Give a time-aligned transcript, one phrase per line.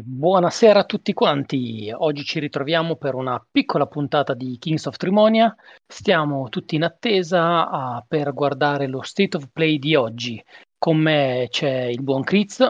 [0.00, 1.92] buonasera a tutti quanti.
[1.94, 5.54] Oggi ci ritroviamo per una piccola puntata di Kings of Trimonia.
[5.86, 10.42] Stiamo tutti in attesa uh, per guardare lo State of Play di oggi.
[10.78, 12.64] Con me c'è il buon Kriz.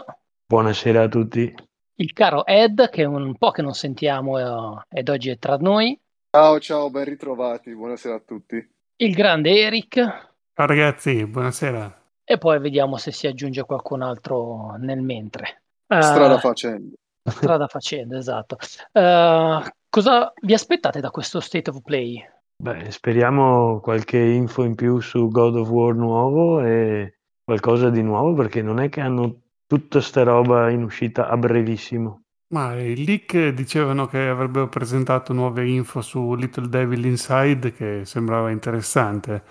[0.47, 1.53] Buonasera a tutti.
[1.95, 5.57] Il caro Ed, che è un po' che non sentiamo uh, ed oggi è tra
[5.57, 5.97] noi.
[6.31, 7.75] Ciao, ciao, ben ritrovati.
[7.75, 8.69] Buonasera a tutti.
[8.97, 9.93] Il grande Eric.
[9.95, 12.01] Ciao ragazzi, buonasera.
[12.25, 15.63] E poi vediamo se si aggiunge qualcun altro nel mentre.
[15.85, 16.95] Strada facendo.
[17.23, 18.57] Strada facendo, esatto.
[18.91, 22.21] Uh, cosa vi aspettate da questo State of Play?
[22.55, 28.33] Beh, speriamo qualche info in più su God of War nuovo e qualcosa di nuovo
[28.33, 32.21] perché non è che hanno tutta sta roba in uscita a brevissimo.
[32.53, 38.51] Ma i leak dicevano che avrebbero presentato nuove info su Little Devil Inside che sembrava
[38.51, 39.43] interessante,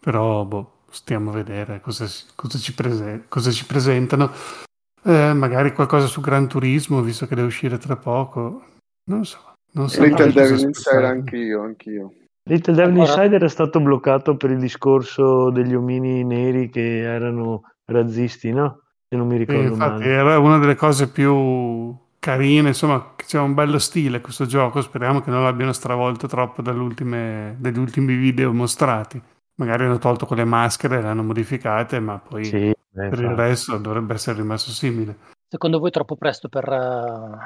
[0.00, 4.32] però boh, stiamo a vedere cosa, cosa, ci, prese- cosa ci presentano.
[5.02, 8.64] Eh, magari qualcosa su Gran Turismo, visto che deve uscire tra poco.
[9.10, 9.38] Non so.
[9.70, 12.12] Non so Little Devil Inside anch'io, anch'io.
[12.48, 18.50] Little Devil Inside era stato bloccato per il discorso degli omini neri che erano razzisti,
[18.50, 18.80] no?
[19.08, 20.06] Se non mi ricordo sì, infatti, male.
[20.06, 25.30] Era una delle cose più carine, insomma, c'è un bello stile questo gioco, speriamo che
[25.30, 29.22] non l'abbiano stravolto troppo dagli ultimi video mostrati.
[29.56, 34.14] Magari hanno tolto quelle maschere, le hanno modificate, ma poi sì, per il resto dovrebbe
[34.14, 35.16] essere rimasto simile.
[35.48, 37.36] Secondo voi è troppo presto per, uh,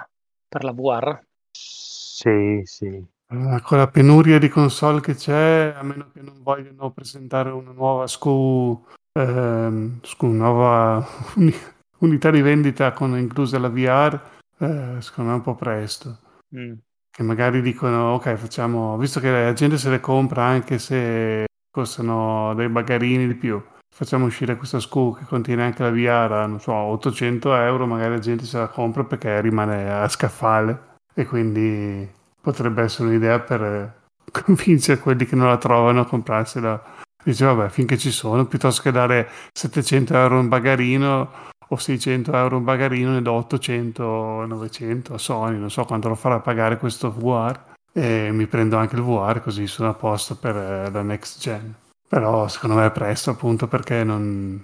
[0.49, 1.21] per la VR?
[1.51, 2.87] Sì, sì.
[3.29, 7.73] Uh, con la penuria di console che c'è, a meno che non vogliono presentare una
[7.73, 11.07] nuova SKU, ehm, SKU nuova
[11.99, 14.21] unità di vendita con inclusa la VR,
[14.59, 16.19] eh, secondo me è un po' presto.
[16.57, 16.75] Mm.
[17.11, 22.55] Che magari dicono, ok, facciamo, visto che la gente se le compra anche se costano
[22.55, 23.63] dei bagarini di più.
[23.95, 28.21] Facciamo uscire questa SKU che contiene anche la VR non so, 800 euro, magari la
[28.21, 32.09] gente se la compra perché rimane a scaffale e quindi
[32.41, 34.01] potrebbe essere un'idea per
[34.33, 36.83] convincere quelli che non la trovano a comprarsela.
[37.23, 41.31] Dice vabbè, finché ci sono, piuttosto che dare 700 euro un bagarino
[41.69, 46.15] o 600 euro un bagarino, ne do 800, 900 a Sony, non so quanto lo
[46.15, 47.61] farà pagare questo VR
[47.93, 51.75] e mi prendo anche il VR così sono a posto per eh, la next gen.
[52.13, 54.63] Però secondo me è presto appunto perché non,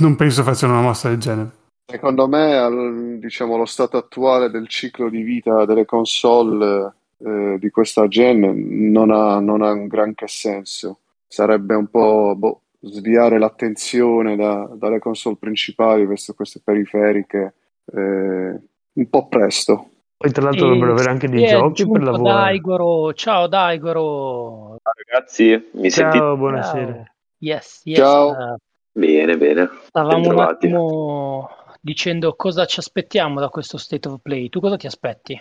[0.00, 1.50] non penso facciano una mossa del genere.
[1.86, 8.06] Secondo me, diciamo, lo stato attuale del ciclo di vita delle console eh, di questa
[8.06, 10.98] gen non ha, non ha un granché senso.
[11.26, 17.54] Sarebbe un po' boh, sviare l'attenzione da, dalle console principali verso queste periferiche
[17.94, 18.60] eh,
[18.92, 19.88] un po' presto.
[20.22, 22.42] Poi tra l'altro dovrebbero avere anche dei giochi per lavorare.
[22.42, 23.14] Daigoro.
[23.14, 24.76] Ciao Daigoro.
[24.82, 26.36] Ciao ragazzi, mi Ciao, sentite?
[26.36, 27.12] buonasera.
[27.38, 27.96] Yes, yes.
[27.96, 28.56] Ciao.
[28.92, 29.70] Bene, bene.
[29.86, 31.48] Stavamo un attimo
[31.80, 34.50] dicendo cosa ci aspettiamo da questo State of Play.
[34.50, 35.40] Tu cosa ti aspetti?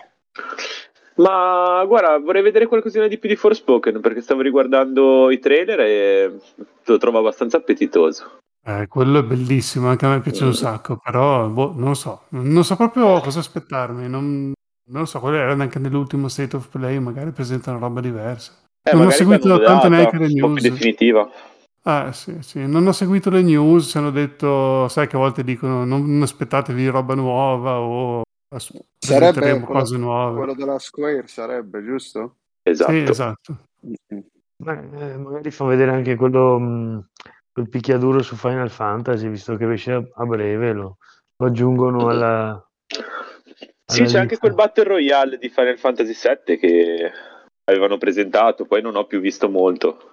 [1.15, 6.39] Ma guarda, vorrei vedere qualcosina di più di Forspoken perché stavo riguardando i trailer e
[6.85, 8.39] lo trovo abbastanza appetitoso.
[8.63, 12.63] Eh, quello è bellissimo, anche a me piace un sacco, però boh, non so, non
[12.63, 14.53] so proprio cosa aspettarmi, non,
[14.89, 18.53] non so, quello era anche nell'ultimo State of Play, magari presentano roba diversa.
[18.83, 20.61] Eh, non ho seguito tanto neanche le news.
[20.61, 21.29] definitiva.
[21.83, 25.43] Ah, sì, sì, non ho seguito le news, ci hanno detto, sai che a volte
[25.43, 28.21] dicono non aspettatevi roba nuova o
[28.97, 30.37] sarebbe cose quello, nuove.
[30.37, 32.35] Quello della Square sarebbe, giusto?
[32.63, 32.91] Esatto.
[32.91, 33.57] Sì, esatto.
[34.57, 37.09] Beh, eh, magari fa vedere anche quello, mh,
[37.51, 40.97] quel picchiaduro su Final Fantasy, visto che esce a, a breve, lo,
[41.37, 42.68] lo aggiungono alla...
[43.89, 47.11] Sì, c'è anche quel Battle Royale di Final Fantasy VII che
[47.63, 50.11] avevano presentato, poi non ho più visto molto.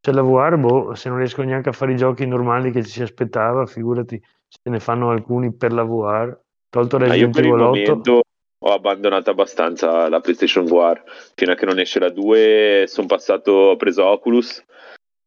[0.00, 2.90] C'è la VR, boh, se non riescono neanche a fare i giochi normali che ci
[2.90, 6.38] si aspettava, figurati se ne fanno alcuni per la VR.
[6.70, 7.68] Tolto Ah, io Resident per il Evil 8.
[7.68, 8.20] momento
[8.60, 11.02] ho abbandonato abbastanza la PlayStation VR.
[11.34, 14.64] Fino a che non esce la 2 sono passato, ho preso Oculus,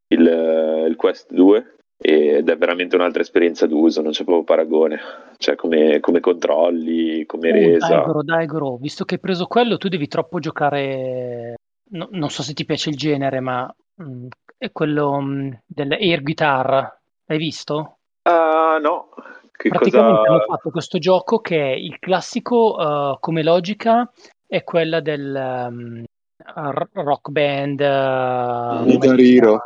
[0.08, 5.00] il, eh, il Quest 2 ed è veramente un'altra esperienza d'uso, non c'è proprio paragone.
[5.38, 7.88] Cioè come, come controlli, come Uh, resa.
[7.88, 11.56] Daigoro, Daigoro, visto che hai preso quello, tu devi troppo giocare.
[11.92, 13.72] no- non so se ti piace il genere, ma
[14.02, 14.28] mm,
[14.58, 17.00] è quello mm, dell'air guitar.
[17.26, 17.98] L'hai visto?
[18.24, 19.10] Ah, no.
[19.52, 20.32] Che Praticamente cosa...
[20.32, 24.12] hanno fatto questo gioco che è il classico, uh, come logica,
[24.48, 26.04] è quella del um,
[26.56, 27.80] r- rock band.
[27.80, 29.20] uh, come Guitar?
[29.20, 29.60] Hero.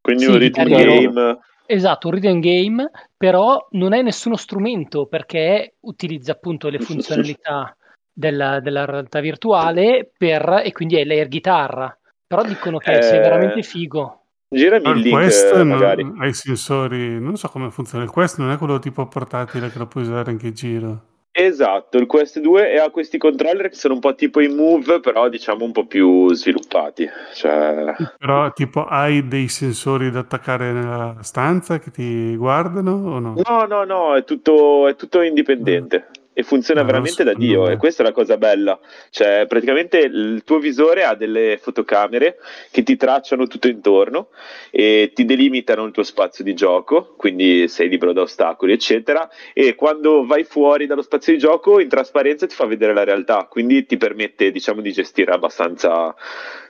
[0.00, 0.94] Quindi Sì, un Hero.
[0.94, 1.38] game.
[1.72, 7.76] Esatto, un rhythm game, però non è nessuno strumento perché utilizza appunto le funzionalità
[8.12, 11.96] della, della realtà virtuale per, e quindi è l'air guitar.
[12.26, 14.24] Però dicono che Eh, sia veramente figo.
[14.48, 16.12] Girami Ma il link, Quest eh, non- magari.
[16.18, 18.02] ha i sensori, non so come funziona.
[18.02, 21.04] Il Quest non è quello tipo portatile che lo puoi usare anche in giro.
[21.32, 25.28] Esatto, il Quest 2 ha questi controller che sono un po' tipo i Move, però
[25.28, 27.08] diciamo un po' più sviluppati.
[27.34, 27.94] Cioè...
[28.18, 33.34] Però tipo hai dei sensori da attaccare nella stanza che ti guardano o no?
[33.48, 36.08] No, no, no, è tutto, è tutto indipendente.
[36.40, 38.78] E funziona non veramente da Dio e questa è la cosa bella.
[39.10, 42.38] Cioè praticamente il tuo visore ha delle fotocamere
[42.70, 44.28] che ti tracciano tutto intorno
[44.70, 49.74] e ti delimitano il tuo spazio di gioco quindi sei libero da ostacoli eccetera e
[49.74, 53.84] quando vai fuori dallo spazio di gioco in trasparenza ti fa vedere la realtà quindi
[53.84, 56.14] ti permette diciamo di gestire abbastanza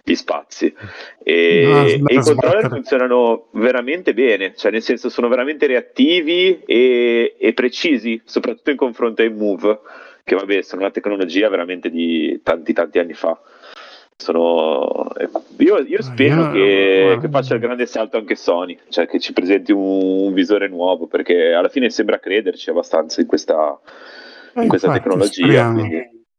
[0.02, 0.72] gli spazi.
[1.22, 7.36] E, No, e i controller funzionano veramente bene, cioè nel senso sono veramente reattivi e,
[7.38, 9.59] e precisi, soprattutto in confronto ai Move,
[10.24, 13.38] che vabbè sono una tecnologia veramente di tanti tanti anni fa.
[14.16, 15.08] Sono...
[15.58, 19.32] Io, io spero io- che, che faccia il grande salto anche Sony, cioè che ci
[19.32, 23.78] presenti un, un visore nuovo, perché alla fine sembra crederci abbastanza in questa,
[24.54, 25.72] Eh, in questa infatti, tecnologia.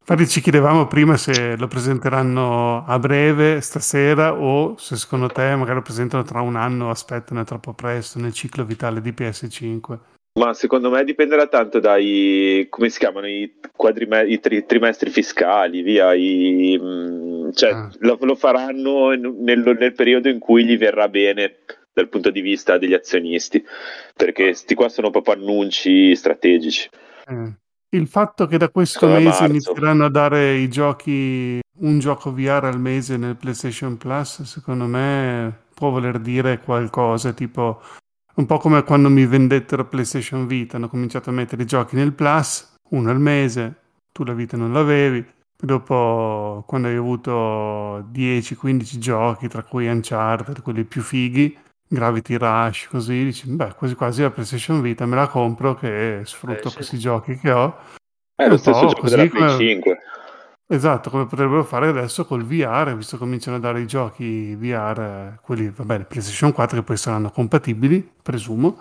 [0.00, 5.76] Infatti ci chiedevamo prima se lo presenteranno a breve, stasera, o se secondo te magari
[5.76, 10.11] lo presentano tra un anno aspettano troppo presto nel ciclo vitale di PS5.
[10.34, 15.82] Ma secondo me dipenderà tanto dai, come si chiamano, i, quadrime- i tri- trimestri fiscali,
[15.82, 17.90] via, i, mm, cioè Ah.
[17.98, 21.56] lo, lo faranno nel, nel periodo in cui gli verrà bene
[21.92, 23.62] dal punto di vista degli azionisti,
[24.16, 26.88] perché sti qua sono proprio annunci strategici.
[27.26, 27.52] Eh,
[27.90, 29.52] Il fatto che da questo Secondo me mese marzo.
[29.54, 35.64] inizieranno a dare i giochi, un gioco VR al mese nel PlayStation Plus, secondo me
[35.74, 37.82] può voler dire qualcosa, tipo
[38.34, 42.12] un po' come quando mi vendettero PlayStation Vita, hanno cominciato a mettere i giochi nel
[42.12, 43.74] Plus, uno al mese,
[44.12, 45.24] tu la Vita non l'avevi,
[45.56, 51.56] dopo quando hai avuto 10-15 giochi, tra cui Uncharted, quelli più fighi,
[51.88, 56.68] Gravity Rush, così dici, beh, quasi quasi la PlayStation Vita me la compro che sfrutto
[56.68, 56.76] Eh, sì.
[56.76, 57.76] questi giochi che ho.
[58.34, 59.98] È È lo stesso po' gioco così della Play come- 5.
[60.66, 65.00] Esatto, come potrebbero fare adesso col VR, visto che cominciano a dare i giochi VR,
[65.00, 68.78] eh, quelli, va bene, PlayStation 4 che poi saranno compatibili, presumo,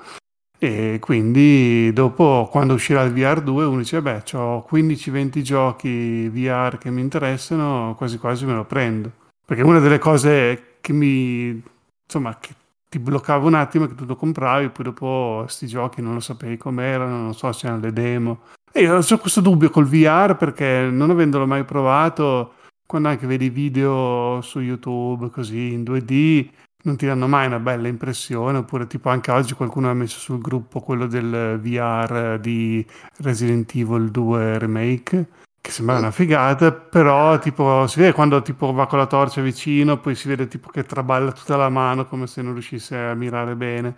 [0.57, 6.77] e quindi dopo, quando uscirà il VR 2, uno dice, beh, ho 15-20 giochi VR
[6.77, 9.11] che mi interessano, quasi quasi me lo prendo.
[9.45, 11.61] Perché una delle cose che mi,
[12.05, 12.53] insomma, che
[12.87, 16.19] ti bloccava un attimo è che tu lo compravi, poi dopo sti giochi non lo
[16.21, 18.39] sapevi com'erano, non so se erano le demo.
[18.73, 22.53] E io ho questo dubbio col VR perché non avendolo mai provato,
[22.85, 26.49] quando anche vedi video su YouTube così in 2D,
[26.83, 28.59] non ti danno mai una bella impressione.
[28.59, 32.85] Oppure, tipo, anche oggi qualcuno ha messo sul gruppo quello del VR di
[33.17, 35.27] Resident Evil 2 Remake.
[35.61, 39.99] Che sembra una figata, però tipo si vede quando tipo va con la torcia vicino,
[39.99, 43.55] poi si vede tipo che traballa tutta la mano come se non riuscisse a mirare
[43.55, 43.95] bene.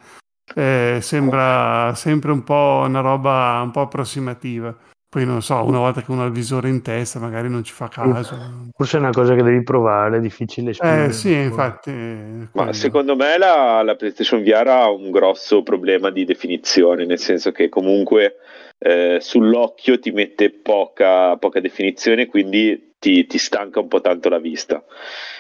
[0.56, 4.76] Eh, sembra sempre un po' una roba un po' approssimativa.
[5.14, 7.72] Poi non so, una volta che uno ha il visore in testa, magari non ci
[7.72, 8.36] fa caso.
[8.76, 11.06] Forse è una cosa che devi provare, è difficile spiegare.
[11.06, 11.92] Eh sì, infatti.
[11.92, 17.20] eh, Ma secondo me la, la PlayStation VR ha un grosso problema di definizione, nel
[17.20, 18.38] senso che comunque
[18.80, 24.40] eh, sull'occhio ti mette poca, poca definizione, quindi ti, ti stanca un po' tanto la
[24.40, 24.82] vista.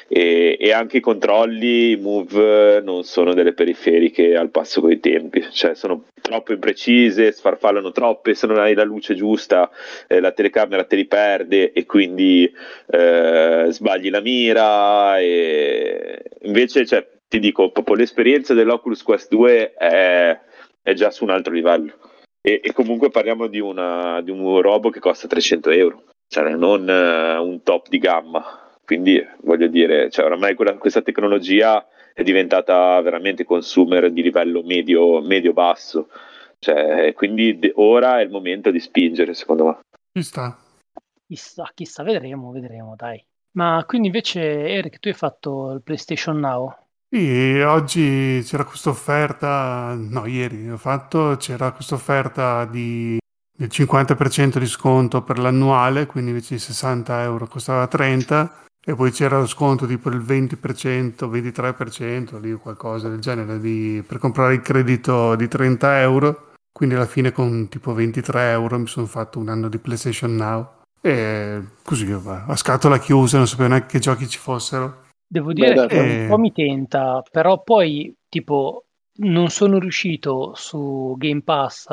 [0.09, 5.41] E, e anche i controlli, i move non sono delle periferiche al passo coi tempi,
[5.49, 9.71] cioè sono troppo imprecise, sfarfallano troppe, se non hai la luce giusta
[10.07, 12.51] eh, la telecamera te li perde e quindi
[12.87, 15.19] eh, sbagli la mira.
[15.19, 20.37] E invece cioè, ti dico proprio l'esperienza dell'Oculus Quest 2 è,
[20.81, 21.93] è già su un altro livello.
[22.41, 26.89] E, e comunque parliamo di, una, di un robo che costa 300 euro cioè non
[26.89, 28.43] eh, un top di gamma
[28.83, 35.21] quindi voglio dire cioè, oramai quella- questa tecnologia è diventata veramente consumer di livello medio,
[35.21, 36.09] medio basso
[36.59, 39.77] cioè, quindi de- ora è il momento di spingere secondo me
[40.13, 40.57] Ci sta.
[41.27, 43.23] Chissà, chissà, vedremo, vedremo, dai.
[43.57, 46.73] Ma quindi invece, Eric, tu hai fatto il PlayStation Now?
[47.09, 53.17] Sì, oggi c'era questa offerta, no, ieri ho fatto, c'era questa offerta di
[53.55, 59.11] del 50% di sconto per l'annuale, quindi invece di 60 euro costava 30 e poi
[59.11, 64.61] c'era lo sconto tipo il 20%, 23%, lì qualcosa del genere di- per comprare il
[64.61, 66.51] credito di 30 euro.
[66.71, 70.81] Quindi alla fine con tipo 23 euro mi sono fatto un anno di PlayStation Now.
[70.99, 75.03] E così, a scatola chiusa, non sapevo neanche che giochi ci fossero.
[75.25, 76.21] Devo dire dai, che eh.
[76.23, 78.85] un po' mi tenta, però poi, tipo,
[79.17, 81.87] non sono riuscito su Game Pass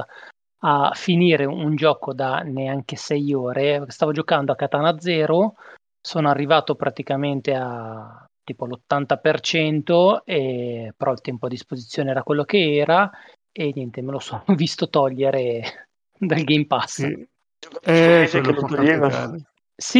[0.63, 3.85] a finire un gioco da neanche 6 ore.
[3.89, 5.55] Stavo giocando a Katana Zero,
[6.01, 12.77] sono arrivato praticamente a tipo l'80%, e, però il tempo a disposizione era quello che
[12.77, 13.11] era
[13.53, 16.95] e niente, me lo sono visto togliere dal Game Pass.
[16.95, 17.29] Sì.
[17.83, 18.67] Eh, Sì, che lo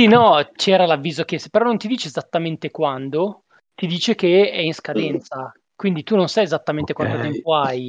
[0.07, 4.75] no, c'era l'avviso che, però non ti dice esattamente quando, ti dice che è in
[4.75, 7.23] scadenza, quindi tu non sai esattamente quanto Ok.
[7.23, 7.89] tempo hai.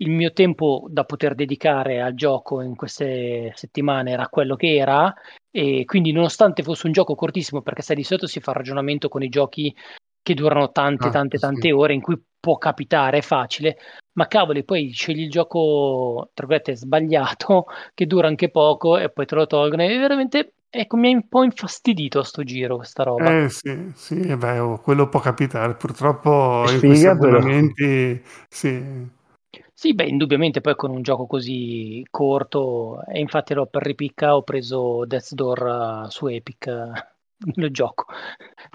[0.00, 5.12] Il mio tempo da poter dedicare al gioco in queste settimane era quello che era,
[5.50, 9.22] e quindi nonostante fosse un gioco cortissimo, perché sai di solito si fa ragionamento con
[9.24, 9.74] i giochi
[10.22, 11.46] che durano tante, Ah, tante, sì.
[11.46, 13.76] tante ore, in cui può capitare, è facile,
[14.12, 17.64] ma cavoli, poi scegli il gioco, tra virgolette, sbagliato,
[17.94, 19.82] che dura anche poco e poi te lo tolgono.
[19.82, 23.30] E veramente ecco, mi ha un po' infastidito sto giro, questa roba.
[23.30, 25.74] Eh sì, sì, eh beh, oh, quello può capitare.
[25.74, 27.40] Purtroppo È in questi sfiga, però.
[27.40, 29.08] abbonamenti, sì,
[29.72, 34.42] Sì, beh, indubbiamente poi con un gioco così corto, e infatti ero per ripicca, ho
[34.42, 36.90] preso Death's Door eh, su Epic, eh,
[37.54, 38.06] lo gioco.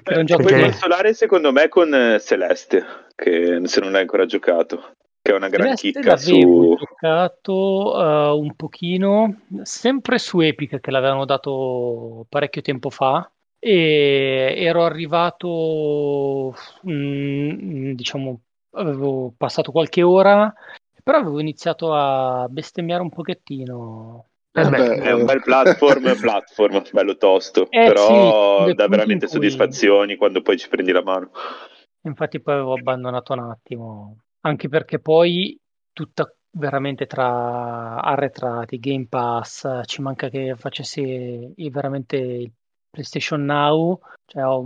[0.04, 2.86] Che era un Beh, gioco puoi consolare secondo me con eh, Celeste,
[3.16, 6.76] che se non l'hai ancora giocato, che è una gran Celeste chicca su...
[6.78, 14.84] giocato eh, un pochino, sempre su Epic che l'avevano dato parecchio tempo fa e ero
[14.84, 16.54] arrivato,
[16.90, 18.42] mm, diciamo,
[18.74, 20.54] avevo passato qualche ora,
[21.04, 24.28] però avevo iniziato a bestemmiare un pochettino.
[24.56, 28.88] Eh beh, Vabbè, È un eh, bel platform, platform, bello tosto, Eh, però sì, dà
[28.88, 31.32] veramente in cui- soddisfazioni quando poi ci prendi la mano.
[32.06, 35.58] Infatti poi avevo abbandonato un attimo, anche perché poi
[35.92, 42.52] tutta veramente tra arretrati, Game Pass, ci manca che facessi veramente il
[42.90, 44.64] PlayStation Now, cioè ho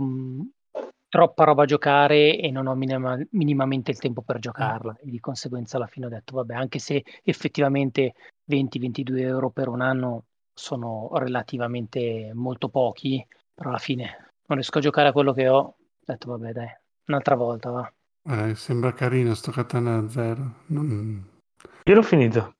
[1.08, 5.20] troppa roba a giocare e non ho minima- minimamente il tempo per giocarla e di
[5.20, 11.08] conseguenza alla fine ho detto vabbè, anche se effettivamente 20-22 euro per un anno sono
[11.14, 13.24] relativamente molto pochi,
[13.54, 16.68] però alla fine non riesco a giocare a quello che ho, ho detto vabbè dai,
[17.06, 17.92] un'altra volta va.
[18.30, 20.54] eh, sembra carino sto Katana Zero.
[20.66, 21.24] Non-
[21.84, 22.54] io l'ho finito.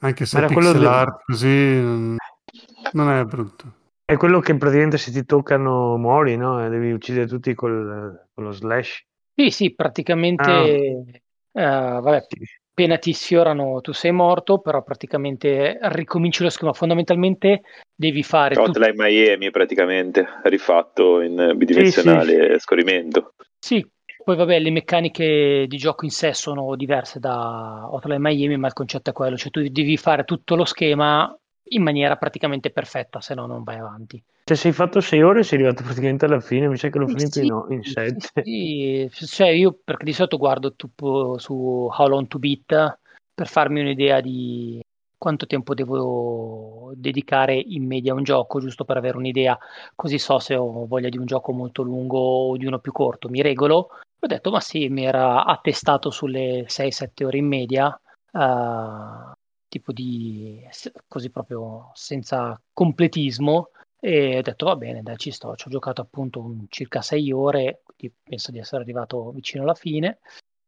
[0.00, 3.74] Anche se Era pixel del- art così, non è brutto.
[4.08, 6.64] È quello che praticamente se ti toccano muori, no?
[6.64, 9.04] E devi uccidere tutti col, con lo slash.
[9.34, 11.20] Sì, sì, praticamente, eh,
[11.52, 12.26] vabbè,
[12.70, 16.72] appena ti sfiorano tu sei morto, però praticamente ricominci lo schema.
[16.72, 17.60] Fondamentalmente
[17.94, 18.70] devi fare tutto.
[18.70, 23.34] Hotline Miami praticamente, rifatto in bidimensionale scorrimento.
[23.58, 23.86] Sì,
[24.24, 28.72] poi vabbè, le meccaniche di gioco in sé sono diverse da Hotline Miami, ma il
[28.72, 31.30] concetto è quello, cioè tu devi fare tutto lo schema
[31.70, 34.22] in maniera praticamente perfetta, se no non vai avanti.
[34.44, 37.38] Se sei fatto 6 ore sei arrivato praticamente alla fine, mi sa che l'ho finito
[37.38, 38.42] Sì, in, o- in sì, 7.
[38.42, 42.98] sì, cioè io perché di solito guardo tipo su How Long to Beat
[43.34, 44.80] per farmi un'idea di
[45.18, 49.58] quanto tempo devo dedicare in media a un gioco, giusto per avere un'idea,
[49.94, 53.28] così so se ho voglia di un gioco molto lungo o di uno più corto.
[53.28, 53.88] Mi regolo.
[54.20, 57.88] Ho detto, ma sì, mi era attestato sulle 6-7 ore in media,
[58.32, 59.32] eh,
[59.68, 60.62] tipo di
[61.06, 63.70] così proprio senza completismo.
[64.00, 65.54] E ho detto va bene, dai, ci sto.
[65.56, 69.74] Ci ho giocato appunto un circa 6 ore, quindi penso di essere arrivato vicino alla
[69.74, 70.18] fine.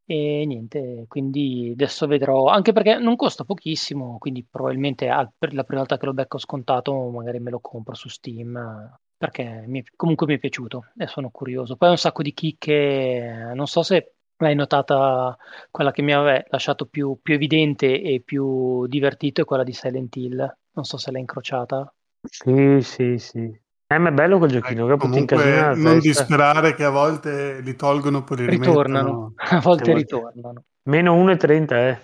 [0.05, 5.63] E niente, quindi adesso vedrò, anche perché non costa pochissimo, quindi probabilmente al- per la
[5.63, 10.27] prima volta che lo becco scontato, magari me lo compro su Steam, perché mi- comunque
[10.27, 11.77] mi è piaciuto e sono curioso.
[11.77, 15.37] Poi ha un sacco di chicche, non so se l'hai notata,
[15.71, 20.15] quella che mi aveva lasciato più, più evidente e più divertito è quella di Silent
[20.17, 21.93] Hill, non so se l'hai incrociata.
[22.29, 23.61] Sì, sì, sì.
[23.93, 28.23] Eh, ma è bello quel giochino, incasina Comunque non disperare che a volte li tolgono
[28.23, 29.57] poi li Ritornano, rimettono.
[29.57, 30.63] a volte ritornano.
[30.85, 31.99] Meno 1,30, eh.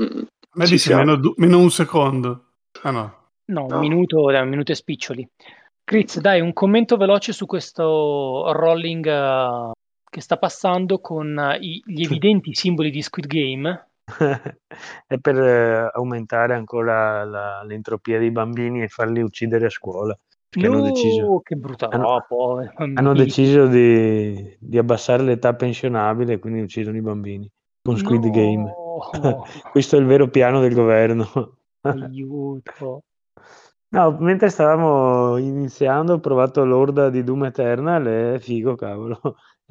[0.00, 0.22] Mm.
[0.22, 1.04] A me Ci dice siamo.
[1.04, 2.44] meno, du- meno un secondo.
[2.82, 3.14] Ah no.
[3.50, 3.78] No, un No.
[3.78, 5.28] minuto, dai, un minuto e spiccioli.
[5.84, 9.70] Critz, dai, un commento veloce su questo rolling eh,
[10.10, 13.88] che sta passando con eh, i- gli evidenti simboli di Squid Game.
[15.06, 20.18] è per eh, aumentare ancora la- l'entropia dei bambini e farli uccidere a scuola.
[20.48, 22.64] Perché hanno No, deciso, che brutta hanno- roba.
[22.64, 27.48] eh, hanno deciso di, di abbassare l'età pensionabile e quindi uccidono i bambini
[27.80, 28.74] con Squid No, Game.
[29.70, 31.56] Questo è il vero piano del governo.
[31.82, 33.02] aiuto.
[33.92, 39.20] No, mentre stavamo iniziando, ho provato l'orda di Doom Eternal e è figo, cavolo.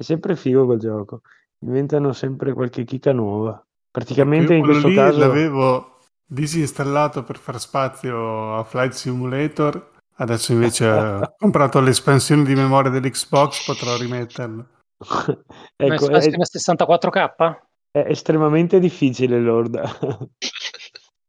[0.00, 1.20] È sempre figo quel gioco.
[1.58, 3.62] Inventano sempre qualche chicca nuova.
[3.90, 5.18] Praticamente in quello questo lì caso...
[5.18, 9.90] l'avevo disinstallato per far spazio a Flight Simulator.
[10.14, 14.66] Adesso invece ho comprato l'espansione di memoria dell'Xbox, potrò rimetterlo.
[15.76, 17.56] Ecco, è, espansione a 64k?
[17.90, 19.82] è estremamente difficile l'orda.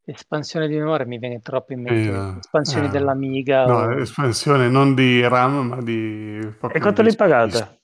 [0.04, 2.10] Espansione di memoria mi viene troppo in mente.
[2.10, 2.90] Eh, Espansioni eh.
[2.90, 3.66] dell'Amiga.
[3.66, 6.38] No, o- espansione non di RAM, ma di...
[6.38, 7.78] E quanto l'hai pagata?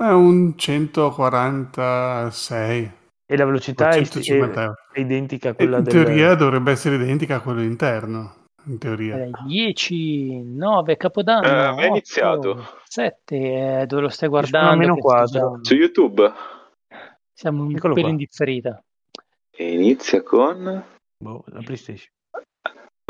[0.00, 2.92] È un 146.
[3.26, 4.74] E la velocità è, 150 euro.
[4.92, 5.92] è identica a quella in del...
[5.92, 8.46] teoria dovrebbe essere identica a quello interno.
[8.66, 9.16] in teoria.
[9.16, 11.46] Eh, 10, 9, Capodanno.
[11.48, 12.64] Eh, è 8, iniziato.
[12.84, 14.70] 7, eh, dove lo stai guardando?
[14.70, 15.26] almeno che quattro.
[15.26, 16.32] sto già- Su YouTube
[17.32, 18.08] Siamo un Eccolo qua.
[18.08, 18.80] in differita.
[19.50, 20.84] e inizia con...
[21.18, 22.06] Boh, la PlayStation.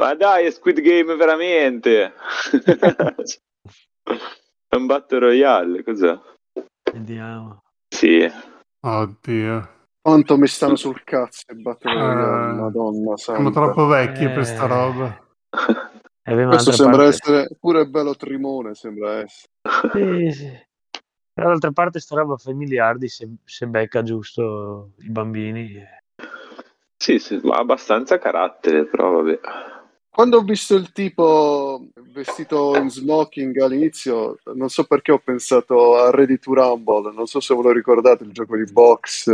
[0.00, 2.14] Ma dai, è Squid Game veramente!
[4.68, 6.18] è un Battle Royale, cos'è?
[6.92, 7.62] Vediamo.
[7.88, 8.30] Sì,
[8.80, 9.76] Oddio.
[10.00, 14.30] Quanto mi stanno sul cazzo i Battle Royale, Eh, madonna Siamo troppo vecchi Eh.
[14.30, 15.18] per sta roba.
[16.23, 17.09] E aveva Questo sembra parte.
[17.14, 19.50] essere pure bello trimone, sembra essere.
[19.92, 20.66] Sì, sì.
[21.35, 25.83] Dall'altra parte sta roba fa i miliardi se, se becca giusto i bambini.
[26.97, 29.38] sì, sì, ma abbastanza carattere, però vabbè.
[30.19, 36.11] Quando ho visto il tipo vestito in smoking all'inizio, non so perché ho pensato a
[36.11, 39.31] Ready to Rumble, non so se ve lo ricordate, il gioco di box.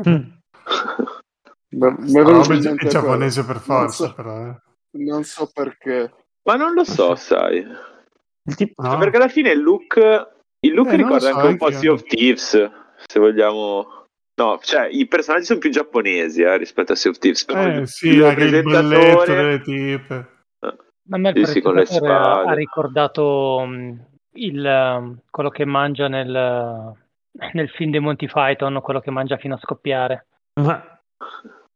[0.00, 0.22] Mm.
[1.78, 4.48] Ma- roba in è, giapponese per Non forza, so, però.
[4.48, 4.56] Eh.
[5.04, 6.12] non so perché.
[6.42, 7.58] Ma non lo so, sai.
[7.58, 8.98] Il tipo- No?
[8.98, 9.94] Perché alla fine il look,
[10.58, 12.70] il look Eh, non ricorda so, anche un po' Sea of Thieves,
[13.06, 13.95] se vogliamo.
[14.36, 17.44] No, cioè i personaggi sono più giapponesi eh, rispetto a Sea of Thieves.
[17.44, 19.34] Però Eh il, sì, il anche il balletto presentatore.
[19.34, 20.28] delle tipe.
[21.08, 26.30] A me il Sì, sì, ha, ricordato mh, il, um, quello che mangia nel,
[27.52, 30.26] nel film dei Monty Python, quello che mangia fino a scoppiare.
[30.60, 31.00] Ma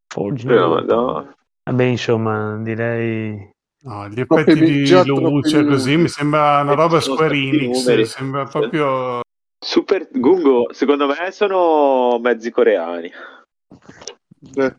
[0.06, 0.80] Forge Eh, no.
[0.80, 1.34] no.
[1.64, 3.50] Vabbè, insomma, direi
[3.82, 9.20] No, gli effetti di luce così mi sembra una roba Square Enix, sembra proprio...
[9.62, 13.10] Super Gungo, secondo me sono mezzi coreani.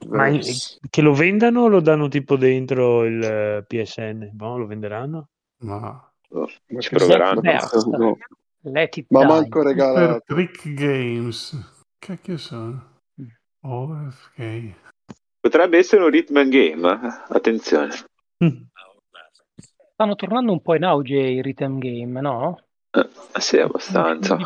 [0.07, 0.79] ma in- Deathverse.
[0.89, 4.29] che lo vendano o lo danno tipo dentro il eh, PSN?
[4.33, 5.29] Boh, lo venderanno?
[5.59, 6.11] Ma...
[6.31, 7.41] Ma Ci che proveranno.
[7.97, 8.17] no.
[8.63, 9.27] Let it Ma die.
[9.27, 10.21] manco Super regalato.
[10.33, 11.83] Trick Games.
[11.99, 12.99] Che cacchio sono?
[13.61, 14.73] OFK.
[15.39, 17.33] Potrebbe essere un rhythm and game, eh.
[17.35, 17.93] attenzione.
[18.43, 18.61] Mm.
[19.93, 22.57] Stanno tornando un po' in auge i rhythm game, no?
[22.91, 23.07] Eh,
[23.39, 24.37] sì, abbastanza.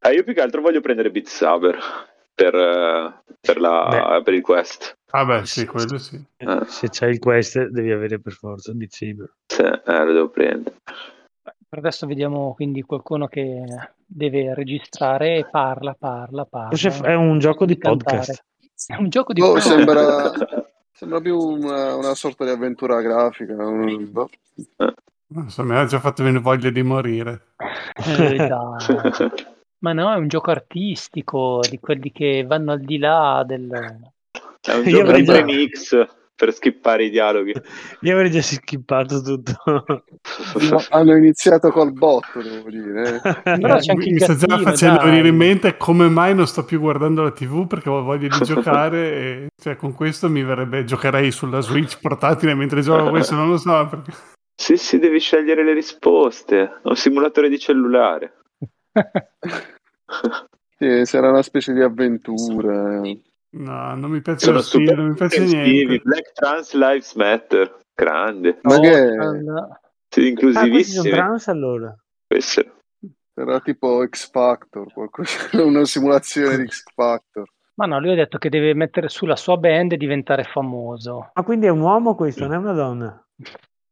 [0.00, 1.78] Eh, io più che altro voglio prendere Beat Saber
[2.34, 4.94] per, eh, per, la, per il quest.
[5.10, 6.22] Ah beh, sì, quello sì.
[6.36, 6.60] Eh.
[6.66, 9.32] Se c'hai il quest devi avere per forza Beat Saber.
[9.46, 10.76] Sì, eh, lo devo prendere.
[11.68, 13.64] Per adesso vediamo quindi qualcuno che
[14.04, 16.68] deve registrare e parla, parla, parla.
[16.76, 18.16] Forse è un gioco di Cantare.
[18.18, 18.44] podcast.
[18.86, 19.68] È un gioco di Boh, podcast.
[19.68, 20.32] sembra,
[20.92, 23.54] sembra più una, una sorta di avventura grafica.
[23.66, 24.28] un- boh.
[25.28, 27.48] Non so, mi ha già fatto venire voglia di morire.
[28.06, 29.30] Eh, dai.
[29.78, 33.68] Ma no, è un gioco artistico, di quelli che vanno al di là del...
[34.60, 37.52] È un Io gioco avrei di già- remix per skippare i dialoghi.
[38.00, 39.54] Io avrei già skippato tutto.
[39.64, 43.16] No, hanno iniziato col botto, devo dire.
[43.16, 43.58] eh.
[43.58, 45.06] Però c'è anche mi sta già facendo dai.
[45.06, 48.44] venire in mente come mai non sto più guardando la TV perché ho voglia di
[48.44, 53.48] giocare e cioè, con questo mi verrebbe giocherei sulla Switch portatile mentre gioco questo non
[53.48, 54.12] lo so perché...
[54.58, 56.62] Sì, sì, devi scegliere le risposte.
[56.62, 58.38] È un simulatore di cellulare.
[60.78, 63.00] Sì, sarà una specie di avventura.
[63.00, 67.14] no non mi piace Sono lo stile super non mi piace niente Black Trans Lives
[67.14, 67.78] Matter.
[67.94, 68.58] Grande.
[68.62, 69.78] Ma che Social.
[70.08, 71.10] Sì, Ah, questi sono inclusivissimi.
[71.10, 71.94] trans allora.
[72.26, 72.70] Questi.
[73.34, 77.46] sarà tipo X Factor, qualcosa, una simulazione di X Factor.
[77.74, 81.30] Ma no, lui ha detto che deve mettere su la sua band e diventare famoso.
[81.34, 83.26] Ma quindi è un uomo questo, non è una donna?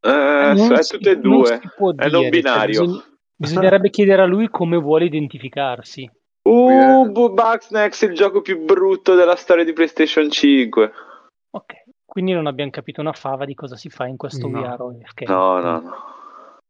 [0.05, 1.49] Eh, Non è si- tutte e non due.
[1.55, 2.81] È dire, non cioè, binario.
[2.83, 3.05] bisogna-
[3.37, 6.11] bisognerebbe chiedere a lui come vuole identificarsi.
[6.47, 10.93] Uh, Bu- Bugsnax, il gioco più brutto della storia di PlayStation 5.
[11.57, 11.73] Ok,
[12.05, 14.61] quindi non abbiamo capito una fava di cosa si fa in questo No.
[14.61, 15.23] VR OFK.
[15.29, 15.95] No, no, no.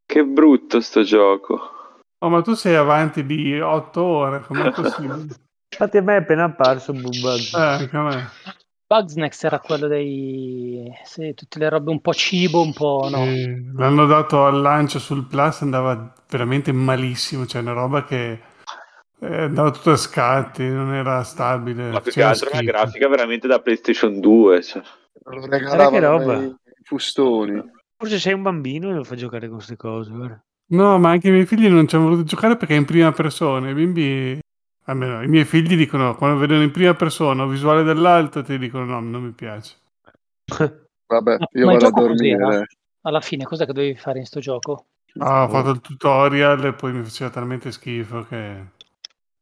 [0.06, 1.70] Che brutto sto gioco.
[2.18, 5.26] oh ma tu sei avanti di 8 ore com'è possibile?
[5.74, 7.40] Infatti a me è appena apparso Bubag.
[7.52, 8.28] eh, anche a me
[8.86, 10.90] Bugsnax era quello dei...
[11.04, 13.24] sì, tutte le robe un po' cibo, un po' no.
[13.24, 18.40] Sì, l'hanno dato al lancio sul Plus andava veramente malissimo cioè una roba che
[19.20, 22.72] eh, andava tutto a scatti non era stabile Ma più che altro una schifo.
[22.72, 24.62] grafica veramente da PlayStation 2.
[24.62, 24.82] Cioè.
[25.24, 26.38] Lo che regalavano roba.
[26.38, 27.62] nei fustoni.
[27.96, 30.44] Forse sei un bambino e lo fai giocare con queste cose, guarda.
[30.66, 33.12] No, ma anche i miei figli non ci hanno voluto giocare perché è in prima
[33.12, 33.70] persona.
[33.70, 34.38] I bimbi,
[34.84, 38.84] almeno i miei figli dicono quando vedono in prima persona o visuale dell'alto, ti dicono
[38.84, 39.76] no, non mi piace.
[41.06, 42.38] Vabbè, io ma vado a dormire.
[42.42, 42.64] cos'era?
[43.02, 44.86] Alla fine cosa che dovevi fare in sto gioco?
[45.18, 48.36] Ah, ho fatto il tutorial e poi mi faceva talmente schifo che...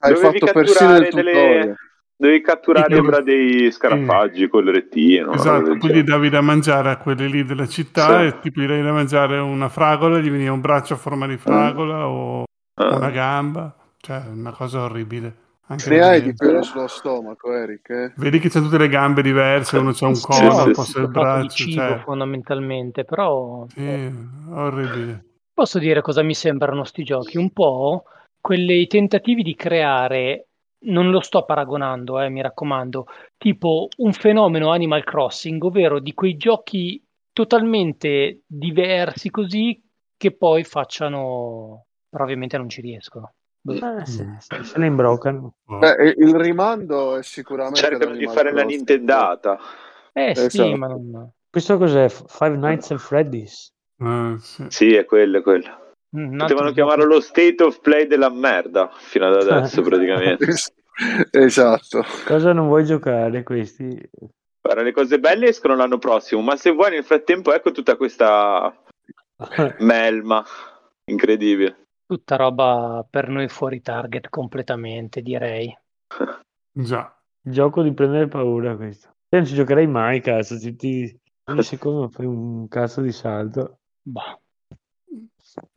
[0.05, 1.61] Hai Dovevi fatto persino il catturare tutorial.
[1.63, 1.77] delle...
[2.23, 5.31] Devi catturare ora dei scarafaggi con il rettino.
[5.33, 6.11] una roba Esatto, del poi gli genere.
[6.11, 8.27] davi da mangiare a quelli lì della città Sì.
[8.27, 11.37] e tipo gli davi da mangiare una fragola, gli veniva un braccio a forma di
[11.37, 12.97] fragola o Ah.
[12.97, 15.37] una gamba, cioè una cosa orribile.
[15.69, 18.13] Anche Ne hai di pelo sullo stomaco, Eric, eh?
[18.17, 21.49] Vedi che c'ha tutte le gambe diverse, uno c'ha un collo del fatto di braccio.
[21.49, 24.13] cibo Cioè, fondamentalmente, però sì,
[24.51, 25.25] orribile.
[25.55, 27.39] posso dire cosa mi sembrano sti giochi?
[27.39, 28.05] Un po'
[28.41, 30.49] quelli tentativi di creare,
[30.87, 33.07] non lo sto paragonando, eh, mi raccomando,
[33.39, 37.01] tipo un fenomeno Animal Crossing, ovvero di quei giochi
[37.33, 39.81] totalmente diversi così
[40.17, 43.33] che poi facciano, però ovviamente non ci riescono.
[43.65, 43.75] Boh.
[43.75, 45.55] Eh, se, se- imbroccano.
[45.65, 45.79] Boh.
[45.79, 48.65] Beh, il rimando è sicuramente Cercano di fare la.
[48.65, 49.59] Nintendata.
[50.13, 50.77] Eh sì, Esatto.
[50.77, 51.31] ma non...
[51.49, 52.09] Questo cos'è?
[52.09, 53.73] Five Nights at Freddy's?
[53.99, 54.67] Eh, sì.
[54.69, 55.67] Sì, è quello, è quello.
[56.15, 60.53] altro Potevano chiamarlo lo state of play della merda fino ad adesso, praticamente.
[61.31, 62.05] Esatto.
[62.27, 64.11] Cosa non vuoi giocare questi?
[64.61, 68.75] Guarda, le cose belle escono l'anno prossimo, ma se vuoi nel frattempo ecco tutta questa
[69.79, 70.45] melma
[71.07, 71.82] incredibile.
[72.07, 75.77] Tutta roba per noi fuori target completamente, direi.
[76.71, 77.17] Già.
[77.45, 79.09] Gioco di prendere paura questo.
[79.31, 80.59] Io non ci giocherei mai, cazzo.
[80.59, 81.21] Ti, ti...
[81.45, 83.79] ogni secondo fai un cazzo di salto.
[84.03, 84.41] Boh.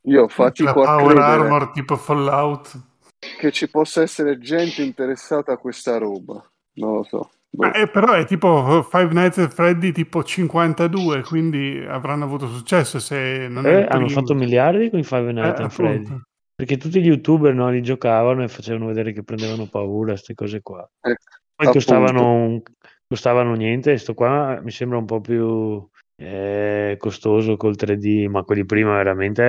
[0.04, 2.80] Io fatico La a Power credere Armor tipo Fallout.
[3.18, 6.42] che ci possa essere gente interessata a questa roba.
[6.74, 7.30] Non lo so.
[7.56, 7.64] Boh.
[7.68, 13.00] Ma è- però è tipo Five Nights at Freddy tipo 52, quindi avranno avuto successo
[13.00, 16.04] se non Eh, hanno fatto miliardi con i Five Eh, Nights at Freddy.
[16.06, 16.24] appunto.
[16.56, 20.62] Perché tutti gli youtuber no, li giocavano e facevano vedere che prendevano paura, queste cose
[20.62, 20.88] qua.
[21.02, 21.16] Eh,
[21.56, 22.62] Poi costavano,
[23.08, 25.86] costavano niente, e sto qua mi sembra un po' più
[26.18, 29.44] eh, costoso col 3D, ma quelli prima veramente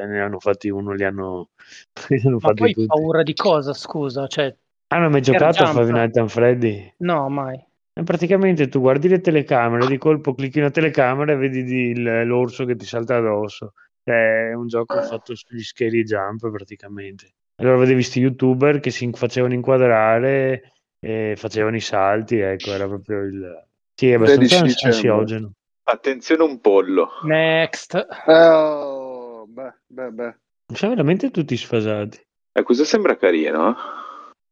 [0.00, 1.50] eh, ne hanno fatti uno, li hanno,
[2.08, 2.86] li hanno Ma fatti poi tutti.
[2.86, 4.26] paura di cosa, scusa?
[4.26, 4.52] Cioè,
[4.88, 5.66] Hanno mai giocato a.
[5.72, 6.94] Five Nights at Freddy?
[6.98, 7.62] no, mai.
[7.92, 12.26] E praticamente tu guardi le telecamere, di colpo clicchi una telecamera e vedi di- il-
[12.26, 13.72] l'orso che ti salta addosso.
[14.04, 17.32] È un gioco fatto sugli scary jump praticamente.
[17.56, 23.20] Allora vedevi questi youtuber che si facevano inquadrare e facevano i salti, ecco, era proprio
[23.22, 23.66] il...
[23.94, 25.10] Sì, è abbastanza 13 ans- dicembre.
[25.10, 25.52] ansiogeno.
[25.82, 27.08] Attenzione un pollo.
[27.24, 27.94] Next.
[28.28, 30.36] Eh, oh, beh, beh, beh.
[30.72, 32.20] Sono veramente tutti sfasati.
[32.52, 33.70] Eh, questo sembra carino.
[33.70, 33.74] eh.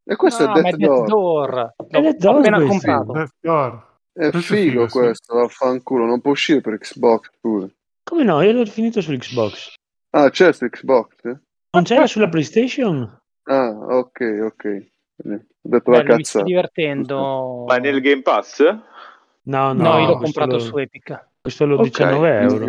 [0.08, 1.06] E questo Ah, è Death Death Door.
[1.08, 1.74] Door.
[1.88, 2.72] È Death Door appena questo.
[2.92, 3.12] comprato.
[3.12, 3.84] Death Door.
[4.12, 4.98] È Questo è figo sì.
[4.98, 6.06] questo, vaffanculo.
[6.06, 7.74] Non può uscire per Xbox pure.
[8.04, 8.40] Come no?
[8.42, 9.74] Io l'ho finito su Xbox.
[10.10, 11.08] Ah, c'è su Xbox?
[11.24, 11.38] eh?
[11.70, 13.20] Non c'era sulla PlayStation?
[13.42, 14.86] Ah, ok, ok.
[15.24, 16.44] Ho detto la Bello, mi sto cazzata.
[16.44, 17.64] divertendo.
[17.66, 18.60] Ma nel Game Pass?
[19.42, 21.28] No, no, No, io l'ho comprato lo- su Epic.
[21.46, 21.82] Questo l'ho Ok.
[21.84, 22.66] 19 euro.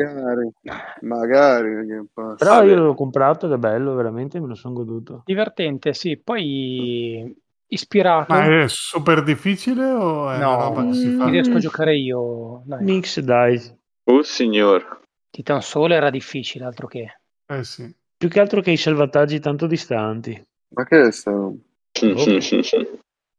[1.01, 2.07] Magari, magari.
[2.37, 5.23] Però io l'ho comprato ed è bello, veramente me lo sono goduto.
[5.25, 6.21] Divertente, sì.
[6.23, 7.35] Poi
[7.69, 8.31] ispirato.
[8.31, 11.27] Ma è super difficile o è No, una roba che si fa?
[11.27, 12.61] Riesco a giocare io.
[12.65, 12.83] Dai.
[12.83, 13.59] Mix, dai.
[14.03, 15.01] Oh signor.
[15.31, 17.17] Titan Soul era difficile, altro che.
[17.47, 17.91] Eh sì.
[18.15, 20.39] Più che altro che i salvataggi tanto distanti.
[20.75, 21.31] Ma che è sta?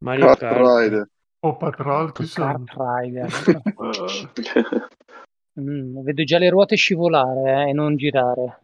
[0.01, 0.81] Mario Kart Kart.
[0.81, 1.09] Rider.
[1.41, 2.65] O Patrol ci sono.
[2.65, 3.29] Kart Rider.
[5.61, 8.61] Mm, vedo già le ruote scivolare eh, e non girare.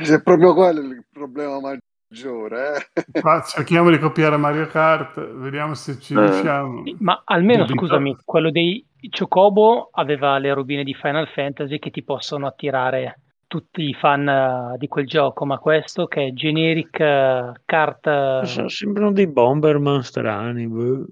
[0.00, 3.20] Se proprio quello è il problema maggiore, eh.
[3.20, 6.20] Qua cerchiamo di copiare Mario Kart, vediamo se ci Eh.
[6.20, 6.82] riusciamo.
[6.98, 7.86] Ma almeno, Dubito.
[7.86, 8.84] scusami, quello dei
[9.16, 14.74] Chocobo aveva le robine di Final Fantasy che ti possono attirare tutti i fan eh,
[14.76, 20.02] di quel gioco, ma questo che è generic eh, kart eh, So- Sembrano dei Bomberman
[20.02, 20.66] strani.
[20.66, 21.06] boh.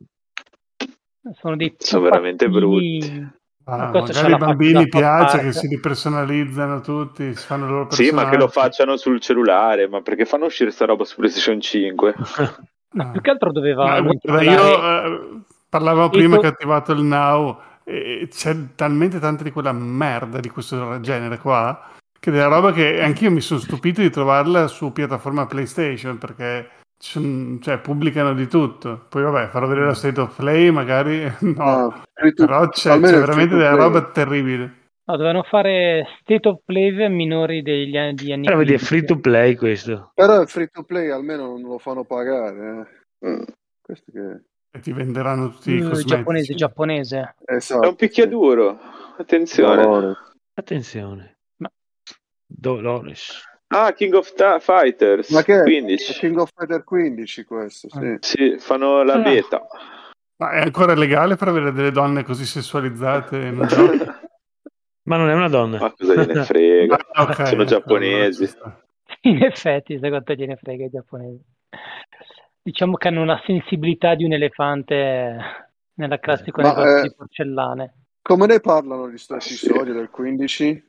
[1.32, 3.32] sono dei Sono veramente pupazzini.
[3.68, 8.36] Ah, magari ai bambini piace che si ripersonalizzano tutti, si fanno loro Sì, ma che
[8.36, 12.14] lo facciano sul cellulare, ma perché fanno uscire sta roba su PlayStation 5?
[12.16, 12.24] No,
[13.04, 13.10] Ah.
[13.10, 17.60] più che altro doveva Ma io eh, parlavo prima Io- che ho attivato il Now
[17.84, 23.02] e c'è talmente tanta di quella merda di questo genere qua che della roba che
[23.02, 29.06] anch'io mi sono stupito di trovarla su piattaforma PlayStation perché cioè, pubblicano di tutto.
[29.08, 32.02] Poi vabbè, farò vedere la State of Play, magari no.
[32.12, 33.82] To- Però c'è, almeno c'è il veramente della play.
[33.82, 34.62] roba terribile.
[35.04, 38.84] no, dovevano fare State of Play minori degli anni di anni Però vedi, è 15.
[38.86, 40.10] free to play questo.
[40.14, 42.88] Però il free to play almeno non lo fanno pagare.
[43.20, 43.28] eh.
[43.28, 43.42] Mm.
[43.82, 44.40] Questo che...
[44.76, 46.06] E ti venderanno tutti i Mm, cosmetici.
[46.06, 47.34] giapponese, giapponese.
[47.46, 47.82] Esatto.
[47.82, 48.78] È un picchiaduro.
[49.18, 49.76] Attenzione.
[49.76, 50.14] Valore.
[50.54, 51.36] Attenzione.
[51.58, 51.70] Ma-
[52.46, 53.42] Dolores.
[53.68, 55.62] Ah, King of Ta- Fighters Ma che è?
[55.62, 56.12] 15.
[56.12, 57.98] È King of Fighter 15 questo, sì.
[57.98, 58.16] Ah.
[58.20, 59.18] Sì, fanno la Ah.
[59.22, 59.66] beta.
[60.38, 64.04] Ma è ancora legale per avere delle donne così sessualizzate in un gioco?
[65.08, 65.78] Ma non è una donna.
[65.78, 66.96] Ma cosa gliene frega?
[67.12, 68.46] Ah, ok, Sono giapponesi.
[68.46, 68.80] sta.
[69.22, 71.42] In effetti, sai quanto gliene frega i giapponesi.
[72.62, 75.36] Diciamo che hanno la sensibilità di un elefante
[75.94, 77.94] nella classico Ma, negozio eh, di porcellane.
[78.22, 80.88] Come ne parlano di sto episodio del 15?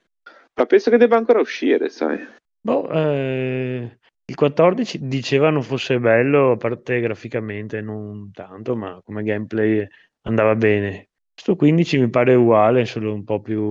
[0.56, 2.28] Ma penso che debba ancora uscire, sai.
[2.68, 9.88] Boh, eh, Il 14 dicevano fosse bello, a parte graficamente non tanto, ma come gameplay
[10.24, 11.08] andava bene.
[11.34, 13.62] Questo 15 mi pare uguale, solo un po' più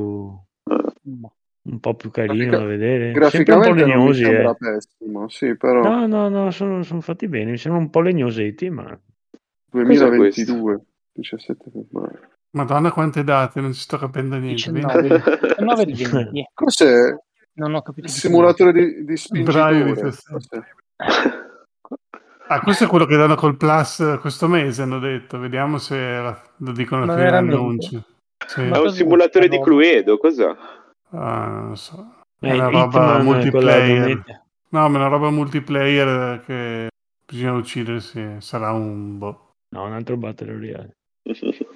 [1.66, 3.28] un po' più carino Grafica- da vedere.
[3.28, 4.56] Sempre un po' Graficamente non mi legnosi, sembra eh.
[4.56, 8.70] pessimo, sì, però No, no, no, sono, sono fatti bene, mi sembrano un po' legnosetti,
[8.70, 8.98] ma
[9.72, 10.80] 2022,
[11.12, 12.30] 17 febbraio.
[12.52, 14.70] Madonna quante date, non ci sto capendo niente.
[14.72, 16.48] 19, 19 di 20.
[16.54, 17.14] Cos'è?
[17.56, 18.06] Non ho capito.
[18.06, 19.44] Il simulatore di, di.
[19.44, 20.60] Cos'è?
[22.48, 25.36] Ah, questo è quello che danno col Plus questo mese, hanno detto.
[25.36, 28.04] Vediamo se la- lo dicono alla fine dell'annuncio.
[28.46, 28.62] Sì.
[28.62, 29.60] Ma È un simulatore di?
[29.60, 30.54] Cluedo, cos'è?
[31.10, 32.14] Ah, non lo so.
[32.38, 34.22] È eh, una roba multiplayer.
[34.68, 36.88] No, ma è una roba multiplayer che
[37.26, 38.36] bisogna uccidersi.
[38.38, 39.54] Sarà un boh.
[39.70, 40.96] No, un altro Battle Royale.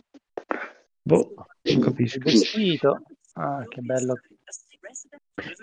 [1.03, 2.21] Boh, non capisco.
[3.35, 4.21] Ah, che bello.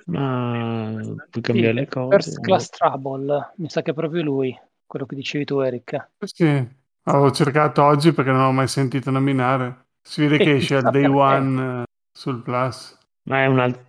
[0.05, 2.15] Ma puoi Sì, cambiare le cose.
[2.15, 3.53] First Class Trouble.
[3.57, 6.09] Mi sa che è proprio lui, quello che dicevi tu, Eric.
[6.23, 6.67] Sì,
[7.03, 9.85] avevo cercato oggi perché non ho mai sentito nominare.
[10.01, 11.07] Si vede E che esce al day perché.
[11.07, 11.83] one eh,
[12.17, 12.97] sul Plus.
[13.23, 13.83] Ma è un altro...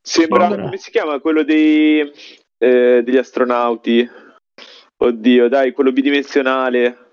[0.00, 2.00] Sembra, Sembra- come si chiama quello dei,
[2.56, 4.08] eh, degli astronauti?
[5.00, 7.10] Oddio, dai, quello bidimensionale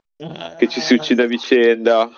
[0.57, 2.09] che ci si uccide a vicenda.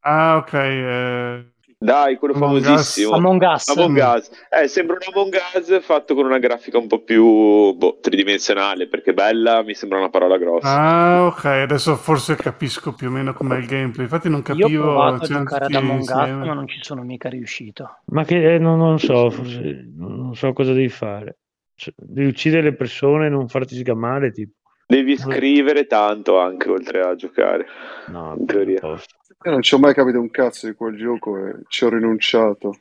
[0.00, 0.52] Ah, ok.
[0.54, 2.64] eh, Dai, quello Among Us.
[2.64, 3.14] famosissimo.
[3.14, 3.68] Among Us.
[3.68, 4.30] Among Us.
[4.50, 9.12] Eh, sembra un Among Us fatto con una grafica un po' più boh, tridimensionale, perché
[9.12, 10.68] bella mi sembra una parola grossa.
[10.68, 11.44] Ah, ok.
[11.44, 14.04] Adesso forse capisco più o meno com'è il gameplay.
[14.04, 14.82] Infatti non Io ho capivo.
[14.84, 17.98] provato a c'erano giocare ad Among Us, ma non ci sono mica riuscito.
[18.06, 21.38] Ma che eh, non, non so, forse non so cosa devi fare.
[21.74, 24.52] Cioè, devi uccidere le persone e non farti sgamare, tipo.
[24.88, 27.66] Devi scrivere tanto anche oltre a giocare.
[28.06, 28.76] No, In teoria.
[28.78, 29.15] a posto.
[29.46, 32.76] Io non ci ho mai capito un cazzo di quel gioco e ci ho rinunciato.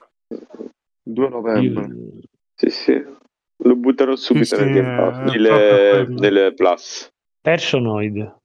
[1.04, 1.84] 2 novembre.
[1.86, 2.20] Io-
[2.56, 3.06] Sì, sì.
[3.58, 6.20] Lo buttano subito Sì, nel sì, nel, quello.
[6.20, 7.08] nel Plus.
[7.40, 8.36] Personoid.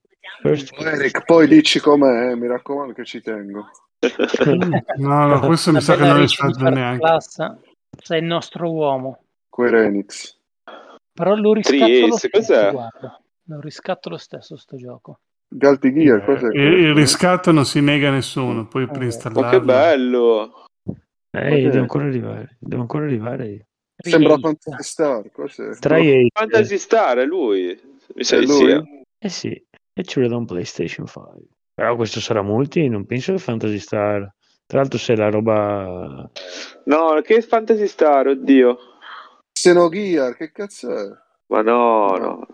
[0.41, 3.69] First Oh, Eric, poi dici com'è, eh, mi raccomando che ci tengo.
[4.97, 6.99] No, no, questo mi sa che non è stato neanche.
[6.99, 7.37] Class,
[8.03, 9.23] sei il nostro uomo.
[9.49, 10.37] Querenix.
[11.11, 12.71] Però lo riscatto lo Trieste, stesso, cos'è?
[12.71, 13.21] guarda.
[13.45, 15.19] Lo riscatto lo stesso sto gioco.
[15.53, 16.47] Galti Gear, cos'è?
[16.53, 20.65] Il, il riscatto non si nega a nessuno, poi per Eh, Ma che bello!
[21.29, 22.55] Eh, devo ancora arrivare.
[22.59, 23.67] Devo ancora arrivare.
[23.97, 24.37] Sembra.
[24.37, 25.73] Fantasy Star, cos'è?
[26.33, 27.77] Fantasy Star è lui.
[28.15, 28.47] Mi sa lui?
[28.47, 28.65] sì.
[28.69, 28.83] eh.
[29.19, 31.33] Eh sì, e ci vedo un PlayStation 5.
[31.73, 34.33] Però questo sarà multi, non penso che Fantasy Star.
[34.65, 36.29] Tra l'altro se la roba...
[36.85, 38.77] No, che Fantasy Star, oddio.
[39.51, 41.07] Xenogear, che cazzo è?
[41.47, 42.17] Ma no, No.
[42.17, 42.47] no.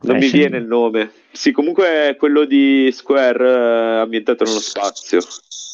[0.00, 1.10] Non Eh, mi viene il nome.
[1.32, 5.20] Sì, comunque è quello di Square eh, ambientato nello spazio.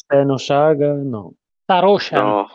[0.07, 1.33] Xenosaga, no.
[1.63, 2.47] Star Ocean No,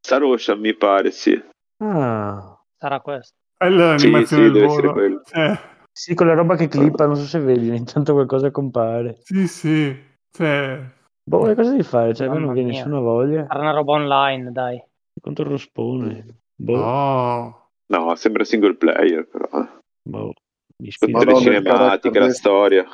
[0.00, 1.40] Star Ocean mi pare, sì.
[1.82, 3.34] Ah, sarà questo.
[3.56, 4.92] È Sì, l'animazione sì, del deve essere volo.
[4.92, 5.22] quello.
[5.32, 5.58] Eh,
[5.92, 9.18] sì, con la roba che clippa, non so se vedi, intanto qualcosa compare.
[9.22, 9.96] sì, sì.
[10.30, 10.80] Cioè,
[11.26, 12.14] Boh, che cosa devi fare?
[12.14, 13.46] Cioè, a me non viene nessuna voglia.
[13.46, 14.82] Sarà una roba online, dai.
[15.20, 16.26] Contro lo spone.
[16.56, 17.68] Boh, no.
[17.86, 19.46] No, sembra single player, però.
[19.62, 19.68] eh.
[20.02, 20.32] boh,
[20.76, 22.84] mi Madonna, carattere la storia.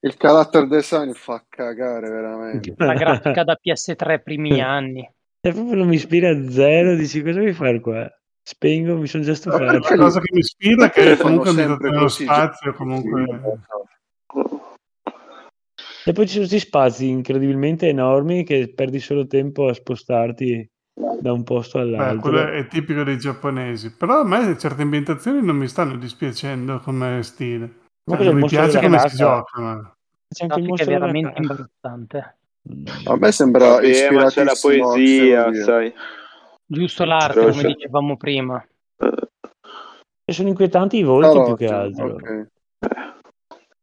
[0.00, 2.74] Il character design fa cagare veramente.
[2.78, 5.08] La grafica da PS3 primi anni.
[5.40, 8.10] E proprio non mi ispira a zero, dici cosa vuoi fare qua?
[8.42, 9.64] Spengo, mi sono già Ma stufato.
[9.64, 13.24] La cosa che mi ispira è che comunque ambientato nello spazio, comunque...
[16.04, 20.68] E poi ci sono questi spazi incredibilmente enormi che perdi solo tempo a spostarti
[21.20, 22.20] da un posto Beh, all'altro.
[22.30, 23.92] quello è tipico dei giapponesi.
[23.94, 27.78] Però a me certe ambientazioni non mi stanno dispiacendo come stile.
[28.10, 29.60] Ma Cioè, il mi piace come si gioca.
[29.60, 29.94] ma-
[30.28, 32.36] C'è anche il Grafica è veramente imbarazzante.
[33.06, 35.92] A me sembra Vabbè, ma c'è la poesia, sai.
[36.66, 38.64] Giusto l'arte, Però come c'è- dicevamo prima.
[40.24, 42.06] E sono inquietanti i volti Però, più che altro.
[42.14, 42.46] ok.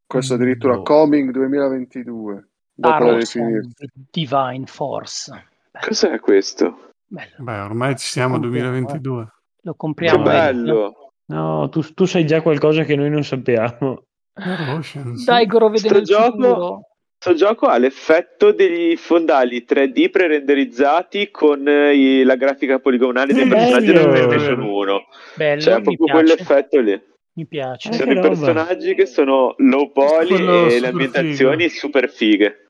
[0.06, 0.82] Questo addirittura Boh.
[0.82, 2.48] Coming 2022.
[2.74, 3.90] Data Star da Ocean, definirsi.
[4.10, 5.44] Divine Force.
[5.80, 6.87] Cos'è questo?
[7.08, 7.34] Bello.
[7.38, 9.16] Beh, ormai ci siamo al Compriamo, 2022.
[9.62, 10.22] Lo Che compriamo.
[10.22, 11.12] Bello!
[11.26, 14.02] No, tu, tu sai già qualcosa che noi non sappiamo.
[14.32, 15.24] Star Ocean, sì.
[15.24, 16.82] Dai, Goro, vede Sto nel gioco-.
[17.20, 23.42] Questo gioco ha l'effetto degli fondali 3D pre-renderizzati con eh, i- la grafica poligonale dei
[23.42, 24.12] Sì, personaggi bello.
[24.12, 25.00] del PlayStation 1.
[25.34, 26.12] Bello, Cioè, mi proprio piace.
[26.22, 27.02] quell'effetto lì.
[27.32, 27.88] Mi piace.
[27.88, 28.28] Eh, Ci sono i roba.
[28.28, 32.66] personaggi che sono low poly e le ambientazioni super fighe.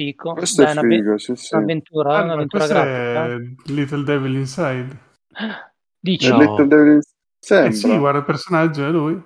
[0.00, 0.32] Fico.
[0.32, 1.54] Questo Dai, è una be- figo, sì, sì.
[1.54, 3.26] un'avventura, Ah, un'avventura questo grafica.
[3.26, 4.98] è Little Devil Inside.
[6.00, 6.30] Dici?
[6.30, 6.38] No.
[6.38, 7.02] Little Devil Eh
[7.38, 9.22] sembra sì, guarda il personaggio, è lui.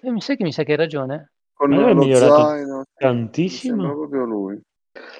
[0.00, 1.32] Eh, mi sa che mi sa che hai ragione.
[1.52, 2.84] con Ma lo zaino.
[2.96, 3.74] Tantissimo.
[3.82, 4.60] Sembra proprio lui.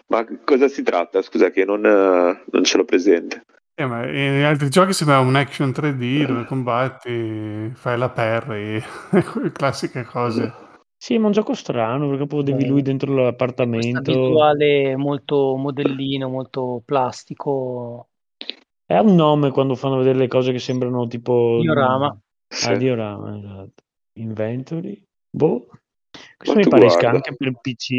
[0.06, 1.20] Ma cosa si tratta?
[1.20, 3.42] Scusa che non, eh, non ce l'ho presente.
[3.74, 8.80] Eh, ma in altri giochi sembra un action 3D dove combatti, fai la parry,
[9.52, 10.50] classiche cose.
[11.04, 14.10] Sì, ma è un gioco strano perché poi devi Eh, lui dentro l'appartamento.
[14.10, 18.08] visuale molto modellino, molto plastico.
[18.86, 21.58] Ha un nome quando fanno vedere le cose che sembrano tipo...
[21.60, 22.18] Diorama.
[22.48, 22.70] Sì.
[22.70, 23.82] Ah, diorama, esatto.
[24.14, 25.04] Inventory?
[25.28, 25.66] Boh.
[26.38, 27.10] Questo Ma mi pare guarda.
[27.10, 27.90] anche per PC.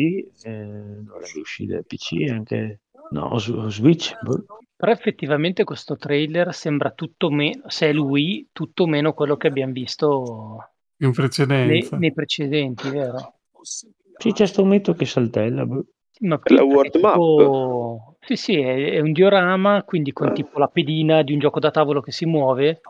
[0.43, 0.65] Eh,
[1.03, 2.79] dovrebbe uscire PC anche...
[3.11, 4.19] No, su Switch.
[4.23, 4.45] boh.
[4.75, 9.73] Però effettivamente questo trailer sembra tutto meno, se è lui, tutto meno quello che abbiamo
[9.73, 11.97] visto In nei, precedenza.
[11.97, 13.33] nei precedenti, vero?
[13.61, 15.65] Sì, c'è sto metto che saltella.
[15.65, 15.85] boh.
[16.21, 17.13] Ma È la world map.
[17.15, 21.59] tipo- Sì, sì, è, è un diorama, quindi con tipo la pedina di un gioco
[21.59, 22.81] da tavolo che si muove,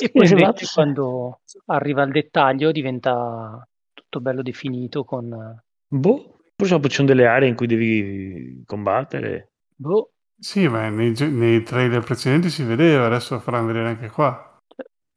[0.00, 0.40] e poi esatto.
[0.44, 5.60] invece quando arriva al dettaglio diventa tutto bello definito con...
[5.88, 9.50] Boh, forse ci sono delle aree in cui devi combattere.
[9.74, 14.58] Boh, Sì, ma nei, nei trailer precedenti si vedeva, adesso lo faranno vedere anche qua.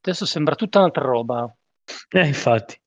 [0.01, 1.55] adesso sembra tutta un'altra roba.
[2.09, 2.79] Eh, infatti.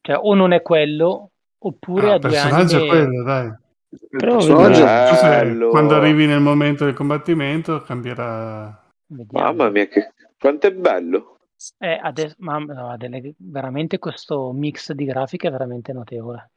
[0.00, 2.86] Cioè, o non è quello, oppure Ah, a il due personaggio anime...
[2.86, 3.46] è quello, dai.
[3.92, 4.84] Il Però personaggio
[5.22, 5.68] Bello.
[5.68, 8.82] quando arrivi nel momento del combattimento cambierà.
[9.06, 9.44] Vediamo.
[9.46, 10.12] Mamma mia, che...
[10.38, 11.36] quanto è bello.
[11.78, 16.50] Eh, adesso, ma, no, ha delle- veramente questo mix di grafiche è veramente notevole.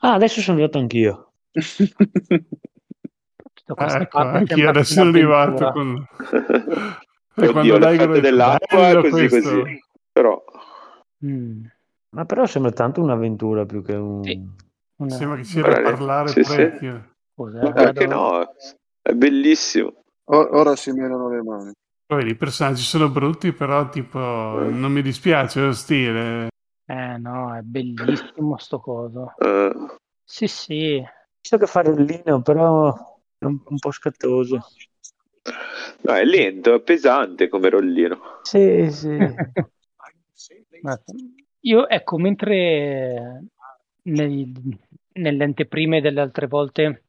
[0.00, 1.32] Ah, adesso sono arrivato anch'io.
[1.52, 1.94] Queste
[4.02, 6.06] Ecco, anch'io adesso sono arrivato con...
[7.40, 9.60] E Oddio, quando dai dell'acqua, così questo.
[9.60, 9.84] così.
[10.18, 10.42] Però...
[11.24, 11.64] Mm,
[12.16, 14.24] Ma però sembra tanto un'avventura più che un...
[14.24, 14.48] Sì.
[14.96, 16.56] una- Sembra che sia da parlare sì, sì.
[16.56, 17.10] parecchio.
[17.36, 18.52] eh, perché no?
[19.00, 20.02] È bellissimo.
[20.24, 21.72] O- ora si menano le mani.
[22.04, 26.48] Poi i personaggi sono brutti, però tipo non mi dispiace lo stile.
[26.84, 29.34] Eh no, è bellissimo sto coso.
[29.38, 29.70] Eh,
[30.24, 31.00] Sì, sì.
[31.40, 32.92] Visto che fa rollino, però
[33.38, 34.58] è un, un po' scattoso.
[36.00, 38.40] no, è lento, è pesante come rollino.
[38.42, 39.08] Sì, sì.
[40.82, 41.00] Ma-
[41.60, 43.44] Io, ecco, mentre
[44.02, 44.52] nei-
[45.14, 47.04] nelle anteprime delle altre volte,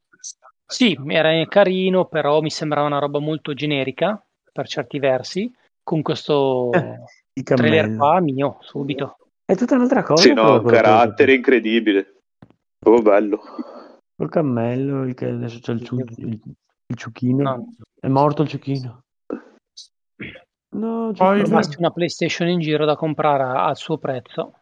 [0.66, 5.52] sì, era carino, però mi sembrava una roba molto generica per certi versi.
[5.84, 6.72] Con questo
[7.34, 7.98] Il trailer cammello.
[7.98, 9.18] qua, mio, subito.
[9.46, 10.22] È tutta un'altra cosa.
[10.22, 12.22] Sì, no, un carattere incredibile.
[12.78, 13.42] Proprio bello.
[14.16, 16.40] Col cammello, il che adesso c'è il, ciu- il,
[16.88, 17.44] il ciuchino.
[17.44, 19.04] No, È morto il ciuchino.
[20.72, 24.54] No, c'è Poi- il trovassi una PlayStation in giro da comprare al suo prezzo.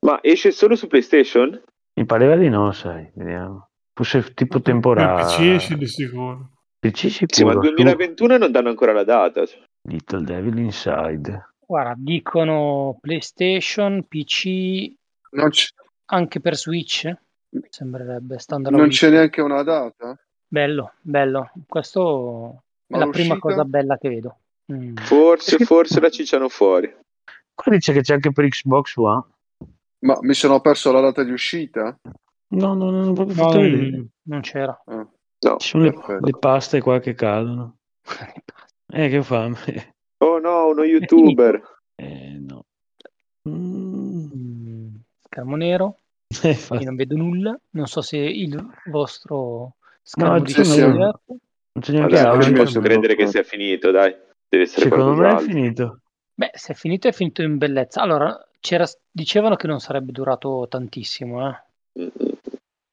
[0.00, 1.60] Ma esce solo su PlayStation?
[1.94, 3.68] Mi pareva di no, sai, vediamo.
[3.92, 5.22] Fosse tipo Il temporale.
[5.24, 6.48] PC esce di sicuro.
[6.78, 7.34] PC sicuro.
[7.34, 9.42] Sì, ma su 2021 non danno ancora la data.
[9.82, 11.50] Little Devil Inside.
[11.66, 14.92] Guarda, dicono PlayStation, PC,
[16.06, 17.12] anche per Switch.
[17.68, 20.18] Sembrerebbe, stando alla non c'è neanche una data?
[20.48, 21.50] Bello, bello.
[21.68, 24.36] Questo è Ma la prima cosa bella che vedo.
[24.72, 24.96] Mm.
[24.96, 26.94] Forse, forse la cicciano fuori.
[27.54, 29.24] Qua dice che c'è anche per Xbox One.
[30.00, 31.96] Ma mi sono perso la data di uscita?
[32.48, 34.82] No, no, non ho proprio No, fatto non, non c'era.
[34.86, 35.06] Ah,
[35.44, 35.56] No.
[35.58, 37.76] Ci sono le, le paste qua che cadono.
[38.94, 39.56] Eh, che fame.
[40.18, 41.62] Oh no, uno youtuber.
[41.94, 42.66] Eh, no.
[43.48, 44.88] Mm,
[45.22, 45.96] Schermo nero,
[46.42, 47.58] eh, io non vedo nulla.
[47.70, 48.54] Non so se il
[48.90, 50.62] vostro schermo No, di non
[51.80, 54.14] c'è neanche no, non ci io posso credere che sia finito, dai.
[54.52, 56.00] Deve essere Secondo me è finito.
[56.34, 58.02] Beh, se è finito, è finito in bellezza.
[58.02, 62.10] Allora, c'era, dicevano che non sarebbe durato tantissimo, eh.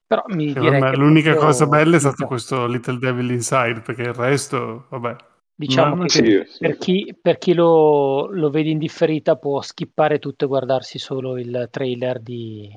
[0.06, 3.30] Però mi Secondo direi me che l'unica proprio- cosa bella è stato questo Little Devil
[3.30, 5.16] Inside, perché il resto, vabbè.
[5.54, 6.58] Diciamo che Sì, sì.
[6.60, 11.36] per chi, per chi lo, lo vede in differita può skippare tutto e guardarsi solo
[11.36, 12.70] il trailer di...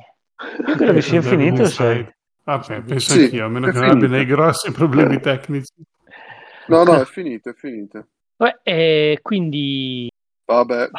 [0.67, 2.05] Io credo che sia finito, sai.
[2.43, 5.71] Vabbè, penso Sì, anch'io, a meno che non abbia dei grossi problemi tecnici.
[6.67, 8.07] No, no, è finito, è finito.
[8.37, 10.09] Vabbè, e quindi...
[10.45, 10.89] Vabbè,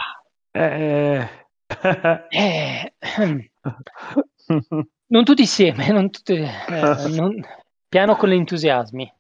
[0.53, 1.29] Eh,
[2.31, 2.95] eh,
[5.07, 6.47] non tutti insieme, non tutti, eh,
[7.15, 7.45] non-
[7.89, 9.13] piano con gli entusiasmi.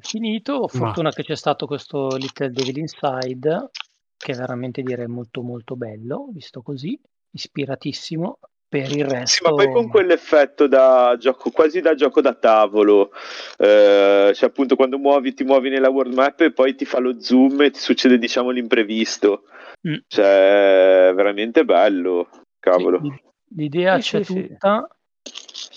[0.00, 3.70] Finito, fortuna che c'è stato questo Little Devil Inside,
[4.16, 6.98] che veramente direi molto molto bello, visto così,
[7.30, 8.38] ispiratissimo.
[8.74, 9.48] Per il Sì, resto...
[9.48, 13.12] ma poi con quell'effetto da gioco, quasi da gioco da tavolo,
[13.56, 17.20] eh, cioè appunto quando muovi, ti muovi nella world map e poi ti fa lo
[17.20, 19.44] zoom e ti succede diciamo l'imprevisto,
[19.86, 19.94] Mm.
[20.08, 23.00] cioè è veramente bello, cavolo.
[23.02, 23.12] Sì,
[23.54, 24.46] l'idea Sì, c'è sì, sì.
[24.48, 24.88] tutta.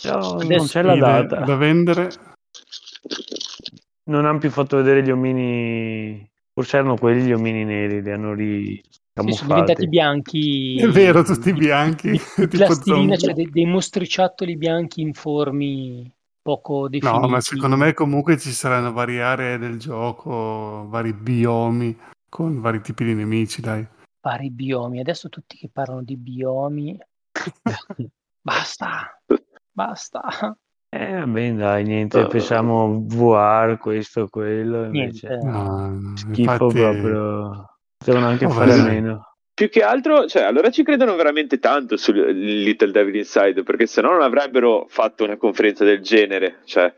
[0.06, 1.36] No, non Adesso c'è la data.
[1.41, 2.10] da vendere.
[4.06, 6.28] Non hanno più fatto vedere gli omini.
[6.54, 8.34] Forse erano quelli gli omini neri, li hanno
[9.24, 10.78] Sì, sono diventati bianchi.
[10.78, 13.18] È vero, tutti bianchi, Di, di tipo plastilina, zombie.
[13.18, 16.11] cioè dei, dei mostriciattoli bianchi informi.
[16.41, 17.20] poco definiti.
[17.20, 21.97] No, ma secondo me comunque ci saranno varie aree del gioco, vari biomi
[22.30, 23.86] con vari tipi di nemici, dai.
[24.22, 24.99] Vari biomi.
[24.99, 26.97] Adesso tutti che parlano di biomi.
[28.41, 29.22] basta,
[29.72, 30.57] basta.
[30.89, 35.45] Eh, vabbè, dai, niente, pensiamo VR, questo, quello, invece Niente.
[35.47, 37.72] No, schifo infatti- proprio.
[37.98, 38.89] Potevano anche Oh, fare vabbè.
[38.91, 39.24] meno.
[39.54, 44.02] Più che altro, cioè, allora ci credono veramente tanto su Little Devil Inside, perché se
[44.02, 46.93] no non avrebbero fatto una conferenza del genere, cioè,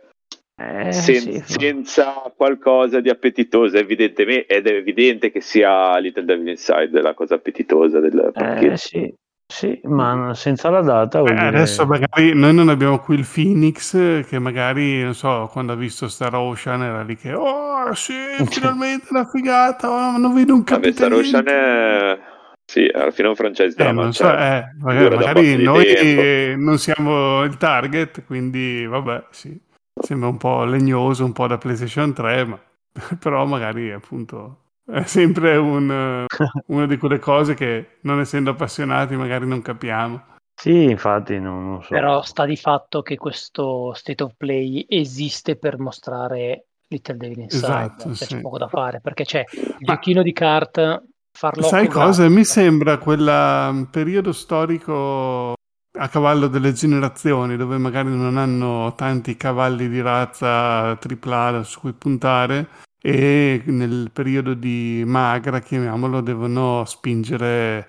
[0.61, 6.49] Eh, sen- sì, senza qualcosa di appetitoso, evidentemente, ed è evidente che sia Little Devil
[6.49, 8.73] Inside la cosa appetitosa del pacchetto.
[8.73, 9.13] eh, sì,
[9.51, 11.47] sì, ma senza la data vuol Eh, dire...
[11.47, 16.07] adesso magari noi non abbiamo qui il Phoenix che magari, non so, quando ha visto
[16.07, 18.13] Star Ocean era lì che oh sì,
[18.49, 21.15] finalmente una figata, oh, non vedo un Vabbè, Star capitano.
[21.15, 22.19] Ocean è...
[22.65, 25.85] Sì, alla fine è un franchise Eh, drama, non so, cioè, eh, magari, magari noi
[25.85, 26.23] tempo.
[26.57, 29.59] non siamo il target, quindi vabbè, sì,
[29.99, 32.59] sembra un po' legnoso, un po' da PlayStation 3, ma
[33.19, 36.25] però magari appunto è sempre un,
[36.67, 40.37] una di quelle cose che non essendo appassionati magari non capiamo.
[40.59, 41.89] Sì, infatti, non, non so.
[41.89, 47.65] Però sta di fatto che questo state of play esiste per mostrare Little Devil Inside.
[47.65, 48.25] Esatto, cioè, sì.
[48.35, 52.27] C'è poco da fare perché c'è il Ma- giochino di cart farlo Sai cosa?
[52.27, 55.53] Mi sembra quel periodo storico
[55.97, 61.93] a cavallo delle generazioni dove magari non hanno tanti cavalli di razza AAA su cui
[61.93, 62.67] puntare
[63.01, 67.87] e nel periodo di magra, chiamiamolo, devono spingere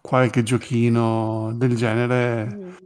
[0.00, 2.76] qualche giochino del genere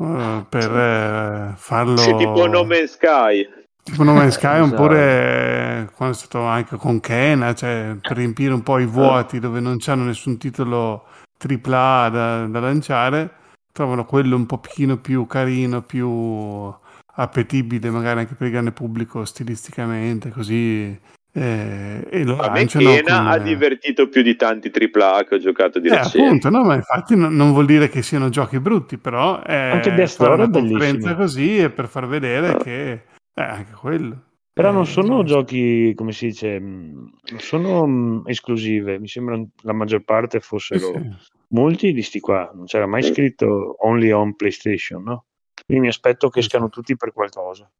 [0.00, 3.48] eh, per eh, farlo Sì, tipo No Man's Sky.
[3.82, 4.74] Tipo No Man's Sky, Esatto.
[4.74, 9.60] oppure quando è stato anche con Kena, cioè per riempire un po' i vuoti dove
[9.60, 11.04] non c'hanno nessun titolo
[11.38, 13.30] AAA da, da lanciare,
[13.72, 16.72] trovano quello un pochino più carino, più
[17.20, 20.98] appetibile magari anche per il grande pubblico stilisticamente, così
[21.40, 25.38] eh, e lo A me Kena come- ha divertito più di tanti AAA che ho
[25.38, 26.18] giocato di Eh, recente.
[26.18, 29.94] appunto, no, ma infatti non, non vuol dire che siano giochi brutti, però è Anche
[29.94, 33.02] Death fare una conferenza così e per far vedere che eh,
[33.42, 34.22] anche quello.
[34.52, 38.98] Però non Eh, sono giochi, come si dice, mh, non sono mh, esclusive.
[38.98, 41.08] Mi sembra la maggior parte fossero sì.
[41.50, 42.50] molti di sti qua.
[42.52, 45.26] Non c'era mai scritto only on PlayStation, no?
[45.64, 47.70] Quindi mi aspetto che escano tutti per qualcosa.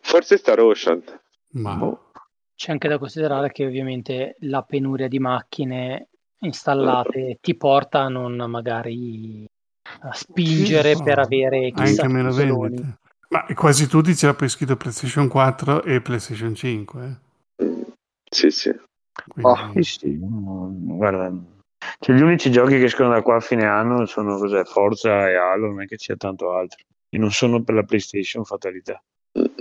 [0.00, 1.02] Forse Star Ocean.
[1.50, 2.07] Ma Boh.
[2.58, 6.08] C'è anche da considerare che ovviamente la penuria di macchine
[6.40, 9.48] installate ti porta a non magari
[10.00, 12.98] a spingere Sì, per avere chissà anche meno vendite.
[13.28, 17.20] Ma quasi tutti ce l'ha poi scritto PlayStation 4 e PlayStation 5.
[17.56, 17.92] eh.
[18.28, 18.74] Sì, sì.
[19.42, 21.32] Ah, Sì, guarda,
[22.00, 25.36] cioè, gli unici giochi che escono da qua a fine anno sono cos'è, Forza e
[25.36, 26.84] Halo, non è che c'è tanto altro.
[27.08, 29.00] E non sono per la PlayStation, fatalità.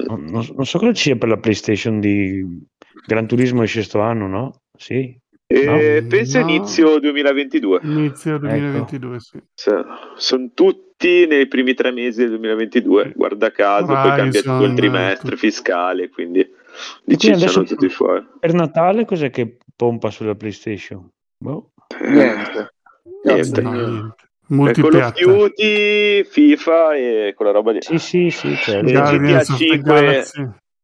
[0.08, 2.66] Non, non- non so cosa ci sia per la PlayStation di
[3.06, 4.62] Gran Turismo esce sto anno, no?
[4.78, 5.18] Sì.
[5.50, 6.08] E No.
[6.08, 6.50] penso No.
[6.50, 7.80] inizio 2022.
[7.84, 8.48] Inizio Ecco.
[8.48, 9.40] 2022, sì.
[10.16, 13.14] Sono tutti nei primi tre mesi del 2022.
[13.16, 15.36] Guarda caso, poi cambia tutto il Horizon, trimestre tutto.
[15.38, 16.46] fiscale, quindi
[17.08, 18.26] cicciano adesso- tutti fuori.
[18.40, 21.10] Per Natale cos'è che pompa sulla PlayStation?
[21.38, 21.72] Boh.
[22.02, 22.74] niente.
[23.24, 23.62] Niente.
[23.62, 23.62] Niente.
[23.62, 24.16] Eh, Call of
[24.48, 25.22] Multipiatta.
[25.24, 27.82] Duty, FIFA e quella roba lì.
[27.82, 28.88] Sì, sì, sì, certo.
[28.88, 28.94] Sì.
[28.94, 30.26] The 5.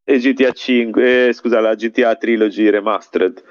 [0.06, 3.43] E GTA 5, eh, scusa, la GTA Trilogy Remastered.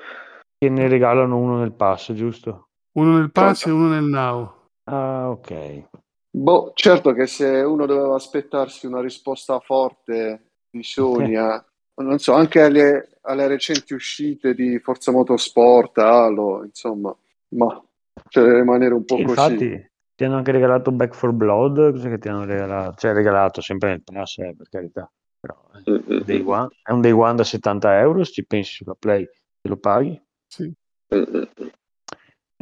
[0.58, 2.68] Che ne regalano uno nel pass, giusto?
[2.92, 4.52] Uno nel pass e uno nel now.
[4.84, 5.88] Ah, ok.
[6.30, 11.34] Boh, certo che se uno doveva aspettarsi una risposta forte di Sony
[11.94, 17.14] non so, anche alle, alle recenti uscite di Forza Motorsport, Halo, insomma,
[17.50, 17.82] ma
[18.28, 19.52] cioè deve rimanere un po' Sì, così.
[19.52, 22.94] infatti ti hanno anche regalato Back for Blood, cos'è che ti hanno regalato?
[22.96, 25.10] Cioè regalato sempre nel pass, eh, per carità.
[25.42, 28.46] Però, eh, Mm, mm, day one- è un day one da 70 euro, se ci
[28.46, 29.24] pensi sulla Play,
[29.60, 30.20] te lo paghi.
[30.46, 30.72] Sì.
[31.14, 31.42] mm, mm.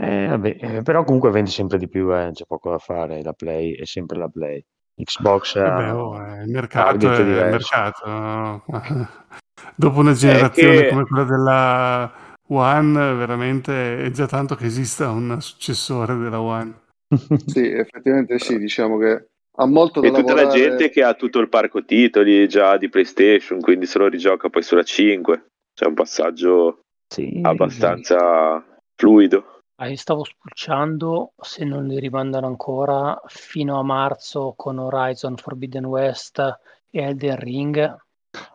[0.02, 3.34] Eh, vabbè, eh, però comunque vende sempre di più, eh, c'è poco da fare, la
[3.34, 4.64] Play è sempre la Play.
[4.94, 8.64] Xbox Vabbè, oh, eh, il mercato è il mercato.
[9.76, 12.12] Dopo una generazione che- come quella della
[12.48, 16.74] One, veramente è già tanto che esista un successore della One.
[17.46, 19.29] Sì, effettivamente sì, diciamo che
[19.60, 20.56] ha molto da E tutta la lavorare.
[20.56, 24.62] gente che ha tutto il parco titoli già di PlayStation, quindi se lo rigioca poi
[24.62, 25.46] sulla 5.
[25.74, 28.64] C'è un passaggio Sì, abbastanza
[28.96, 29.44] fluido.
[29.80, 35.86] Ah, io stavo spulciando se non li rimandano ancora fino a marzo con Horizon Forbidden
[35.86, 37.96] West e Elden Ring.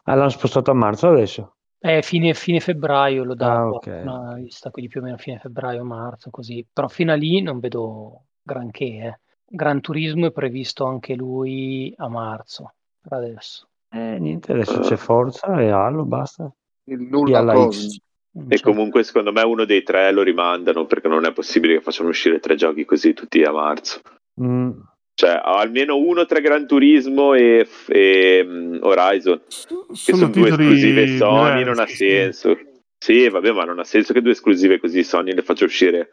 [0.06, 1.56] Ah, l'hanno spostato a marzo adesso?
[1.80, 3.88] Eh, fine, fine febbraio lo Ah, davo, ok.
[4.00, 6.66] una lista, quindi più o meno fine febbraio, marzo, così.
[6.72, 8.86] Però fino a lì non vedo granché.
[8.86, 9.20] eh.
[9.48, 13.68] Gran Turismo è previsto anche lui a marzo, per adesso.
[13.92, 16.52] Eh, niente, adesso c'è Forza e Halo, basta.
[16.86, 17.54] Il ha nulla?
[17.54, 18.64] Non E so.
[18.64, 22.40] comunque secondo me uno dei tre lo rimandano perché non è possibile che facciano uscire
[22.40, 24.02] tre giochi così tutti a marzo.
[24.42, 24.72] Mm,
[25.14, 29.56] Cioè, almeno uno tra Gran Turismo e, e, mm, Horizon, che
[29.96, 32.10] sono, due esclusive Sony, non ha diversi, sì.
[32.10, 32.58] senso.
[32.98, 36.10] Sì, vabbè, ma non ha senso che due esclusive così Sony le faccia uscire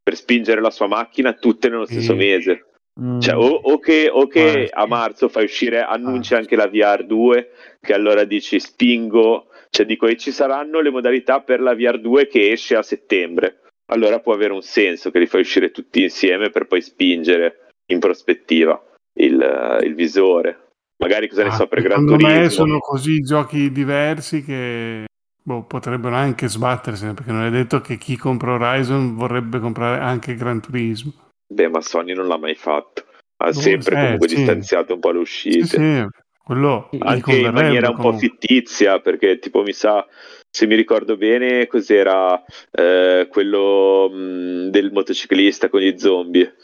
[0.00, 2.18] per spingere la sua macchina tutte nello stesso Sì.
[2.18, 2.66] mese.
[3.00, 3.18] Mm.
[3.20, 4.70] Cioè, o, o che, o che sì.
[4.72, 6.38] a marzo fai uscire, annunci Ah.
[6.38, 7.48] anche la VR2,
[7.80, 12.50] che allora dici spingo, cioè dico e ci saranno le modalità per la VR2 che
[12.52, 13.60] esce a settembre.
[13.92, 17.98] Allora può avere un senso che li fai uscire tutti insieme per poi spingere in
[17.98, 18.82] prospettiva
[19.20, 20.70] il, il visore.
[21.02, 22.40] Magari cosa ne Ah, so per Gran secondo Turismo.
[22.40, 25.04] me sono così giochi diversi che
[25.42, 30.34] boh, potrebbero anche sbattersene perché non è detto che chi compra Horizon vorrebbe comprare anche
[30.34, 31.12] Gran Turismo.
[31.46, 33.04] Beh, ma Sony non l'ha mai fatto.
[33.36, 34.36] Ha Boh, sempre eh, comunque sì.
[34.36, 35.66] distanziato un po' le Sì, uscite.
[35.66, 36.06] sì,
[36.44, 38.28] quello gli anche in maniera un po' comunque.
[38.28, 40.06] fittizia, perché tipo mi sa,
[40.50, 46.54] se mi ricordo bene, cos'era eh, quello mh, del motociclista con gli zombie.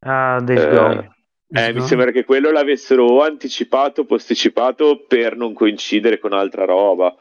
[0.00, 1.12] Ah, Days Eh, Gone.
[1.50, 6.64] Eh, mi sembra che quello l'avessero o anticipato o posticipato per non coincidere con altra
[6.66, 7.14] roba.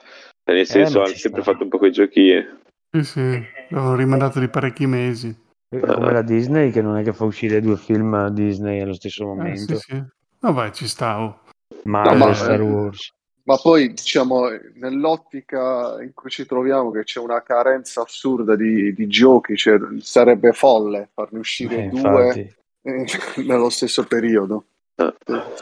[0.43, 1.51] Eh, Nel senso, ma hanno sempre sta.
[1.51, 2.45] fatto un po' quei giochi.
[2.91, 5.33] Sì, sì, l'hanno rimandato di parecchi mesi.
[5.69, 9.23] Eh, Come la Disney, che non è che fa uscire due film Disney allo stesso
[9.23, 9.77] Eh, momento.
[9.77, 10.03] sì, sì.
[10.39, 11.19] No, vai, ci sta.
[11.21, 11.41] oh.
[11.83, 13.13] Marvel No, ma- Star Wars.
[13.43, 19.07] Ma poi, diciamo, nell'ottica in cui ci troviamo, che c'è una carenza assurda di, di
[19.07, 22.55] giochi, cioè, sarebbe folle farne uscire Eh, due infatti.
[22.81, 23.05] eh,
[23.47, 24.65] nello stesso periodo.
[24.95, 25.13] Eh.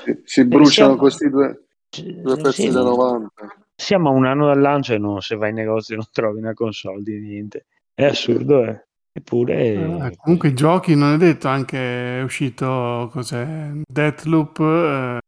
[0.04, 3.32] Si, si bruciano siamo- questi due, due pezzi Sì, da 90.
[3.76, 6.54] Siamo a un anno dal lancio e non, se vai in negozio non trovi una
[6.54, 7.66] console di niente.
[7.94, 8.85] È assurdo, eh.
[9.18, 9.74] Eppure...
[9.74, 15.20] Eh, comunque i giochi non è detto, anche è uscito cos'è, Deathloop, eh,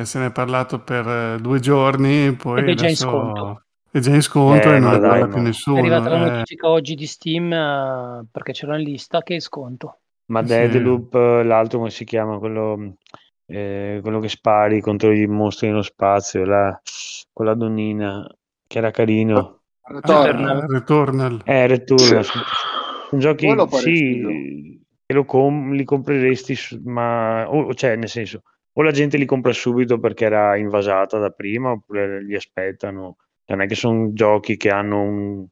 [0.00, 3.62] eh, se ne è parlato per eh, due giorni, poi è già in sconto.
[3.92, 5.78] è già in sconto Eh, e non ne parla ma- più È nessuno.
[5.78, 6.30] arrivata la eh.
[6.30, 9.98] notifica oggi di Steam eh, perché ce l'ho in lista che è sconto.
[10.26, 10.48] Ma Sì.
[10.48, 11.14] Deadloop,
[11.44, 12.38] l'altro come si chiama?
[12.38, 12.94] Quello,
[13.46, 16.76] eh, quello che spari contro i mostri nello spazio, la,
[17.32, 18.26] quella donnina
[18.66, 19.60] che era carino.
[19.84, 20.58] Returnal.
[20.58, 21.40] Ah, Returnal.
[21.44, 22.22] Eh, Return.
[23.08, 28.42] Sono, giochi, pare sì, che lo com- li compreresti, ma, o, cioè, nel senso,
[28.72, 33.16] o la gente li compra subito perché era invasata da prima, oppure li aspettano.
[33.46, 35.46] Non è che sono giochi che hanno un,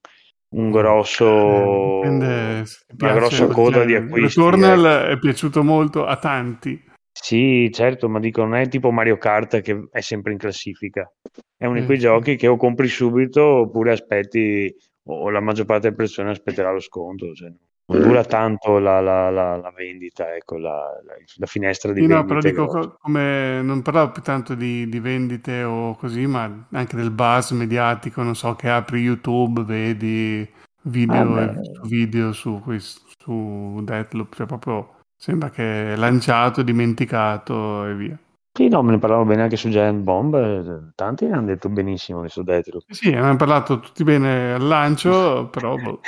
[0.51, 2.65] un grosso, Eh, dipende
[2.99, 4.39] una grossa coda di acquisti.
[4.39, 5.13] Returnal ecco.
[5.13, 6.85] è piaciuto molto a tanti.
[7.11, 11.11] Sì, certo, ma dico, non è tipo Mario Kart che è sempre in classifica.
[11.57, 12.03] È uno di Eh, quei sì.
[12.05, 14.73] giochi che o compri subito oppure aspetti,
[15.07, 17.33] o la maggior parte delle persone aspetterà lo sconto.
[17.35, 17.53] Cioè,
[17.89, 22.07] non dura tanto la, la- la- la vendita, ecco, la, la- la finestra di Sì,
[22.09, 22.49] no, però vendita.
[22.63, 27.11] dico co- come non parlavo più tanto di, di vendite o così, ma anche del
[27.13, 30.49] buzz mediatico, non so, che apri YouTube, vedi
[30.83, 37.87] video, Ah, e video su, quest- su Deathloop, cioè proprio sembra che è lanciato, dimenticato
[37.87, 38.19] e via.
[38.57, 41.69] Sì, no, me ne parlavo bene anche su Giant Bomb, eh, tanti ne hanno detto
[41.69, 42.85] benissimo su Deathloop.
[42.89, 46.01] Sì, Sì, abbiamo parlato tutti bene al lancio, però boh,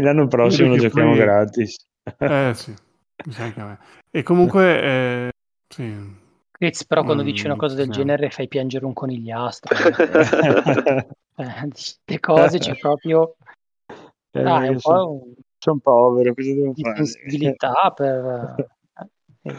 [0.00, 1.76] l'anno prossimo lo giochiamo poi- gratis.
[2.18, 2.74] eh sì,
[3.24, 3.78] mi sa anche a me.
[4.10, 4.82] E comunque,
[5.28, 5.32] eh,
[5.68, 5.82] sì,
[6.52, 7.90] Chris, però quando Mm, dici una cosa del no.
[7.90, 9.74] genere fai piangere un conigliastro.
[11.36, 13.36] Eh, queste cose c'è proprio
[14.34, 17.02] Eh, dai, un sono, po' un- sono povero, cosa devo di fare?
[17.04, 18.68] sensibilità per...
[19.44, 19.54] eh,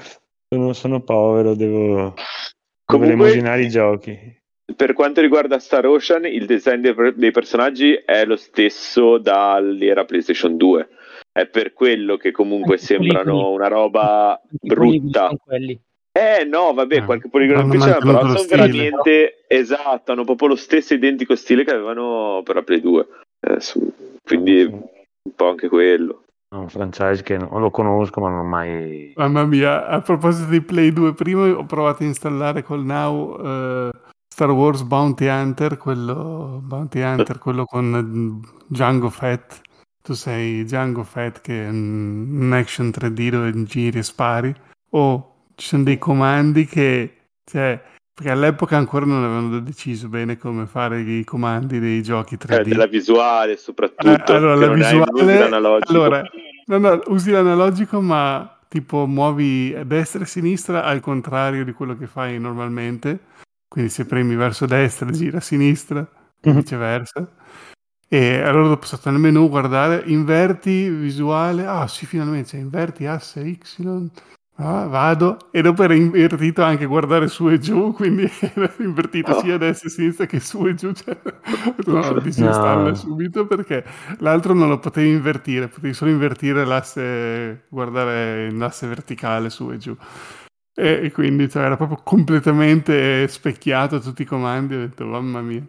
[0.50, 2.14] Sono, sono povero, devo,
[2.92, 4.40] Comunque- elemosinare i giochi.
[4.76, 10.56] Per quanto riguarda Star Ocean, il design dei, dei personaggi è lo stesso dall'era PlayStation
[10.56, 10.88] 2.
[11.32, 13.56] È per quello che comunque Anche sembrano poligoni.
[13.56, 15.30] una roba brutta.
[16.14, 18.56] Eh no, vabbè, Eh, qualche poligono in c'era, però sono stile.
[18.68, 23.08] veramente esatto, hanno proprio lo stesso identico stile che avevano per la Play 2.
[23.40, 26.24] Eh, su- quindi un po' anche quello.
[26.54, 29.14] È un franchise che non lo conosco, ma non ho mai.
[29.16, 33.92] Mamma mia, a proposito di Play 2, prima ho provato a installare col Now eh,
[34.28, 39.62] Star Wars Bounty Hunter, quello, Bounty Hunter, quello con mm, Django Fett.
[40.02, 44.54] Tu sei Django Fett che è un, un action 3D dove giri e spari.
[44.90, 47.82] O ci sono dei comandi che, cioè,
[48.22, 52.60] perché all'epoca ancora non avevano deciso bene come fare i comandi dei giochi 3D.
[52.60, 54.32] Eh, della visuale soprattutto.
[54.32, 55.92] Eh, allora, la visuale, l'analogico.
[55.92, 56.24] allora,
[56.68, 61.72] no, no, usi l'analogico, ma tipo muovi a destra e a sinistra al contrario di
[61.72, 63.20] quello che fai normalmente.
[63.68, 66.08] Quindi se premi verso destra, gira a sinistra,
[66.40, 66.56] e Mhm.
[66.58, 67.28] viceversa.
[68.08, 71.66] E allora dopo stato nel menu, guardare, inverti visuale.
[71.66, 73.58] Ah, sì, finalmente, cioè, inverti asse Y
[74.56, 79.56] Ah, vado e dopo era invertito anche guardare su e giù, quindi era invertito sia
[79.56, 80.92] a destra e a sinistra che su e giù.
[80.92, 81.18] Cioè,
[81.86, 82.94] no, disinstalla No.
[82.94, 83.84] subito perché
[84.20, 89.98] l'altro non lo potevi invertire, potevi solo invertire l'asse, guardare l'asse verticale su e giù.
[90.74, 94.76] E, e quindi cioè, era proprio completamente specchiato a tutti i comandi.
[94.76, 95.66] Ho detto, mamma mia.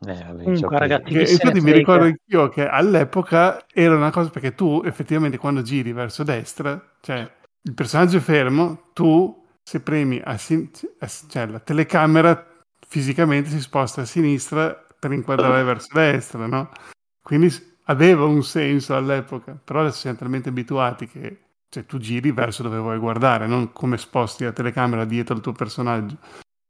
[0.00, 1.12] Eh, vabbè, Comunque, ragazzi.
[1.12, 5.92] Che, infatti mi ricordo anch'io che all'epoca era una cosa perché tu effettivamente quando giri
[5.92, 7.28] verso destra, cioè
[7.68, 12.46] il personaggio è fermo, tu se premi a sin- a- cioè la telecamera
[12.86, 16.70] fisicamente si sposta a sinistra per inquadrare verso destra, no?
[17.22, 17.54] Quindi
[17.84, 22.78] aveva un senso all'epoca, però adesso siamo talmente abituati che cioè, tu giri verso dove
[22.78, 26.16] vuoi guardare, non come sposti la telecamera dietro il tuo personaggio.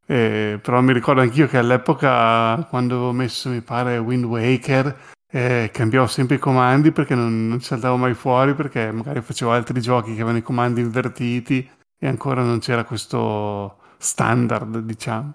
[0.04, 4.98] Eh, però mi ricordo anch'io che all'epoca, quando avevo messo, mi pare, Wind Waker,
[5.30, 9.50] eh, cambiavo sempre i comandi perché non, non ci saltavo mai fuori, perché magari facevo
[9.50, 11.68] altri giochi che avevano i comandi invertiti
[11.98, 15.34] e ancora non c'era questo standard, diciamo.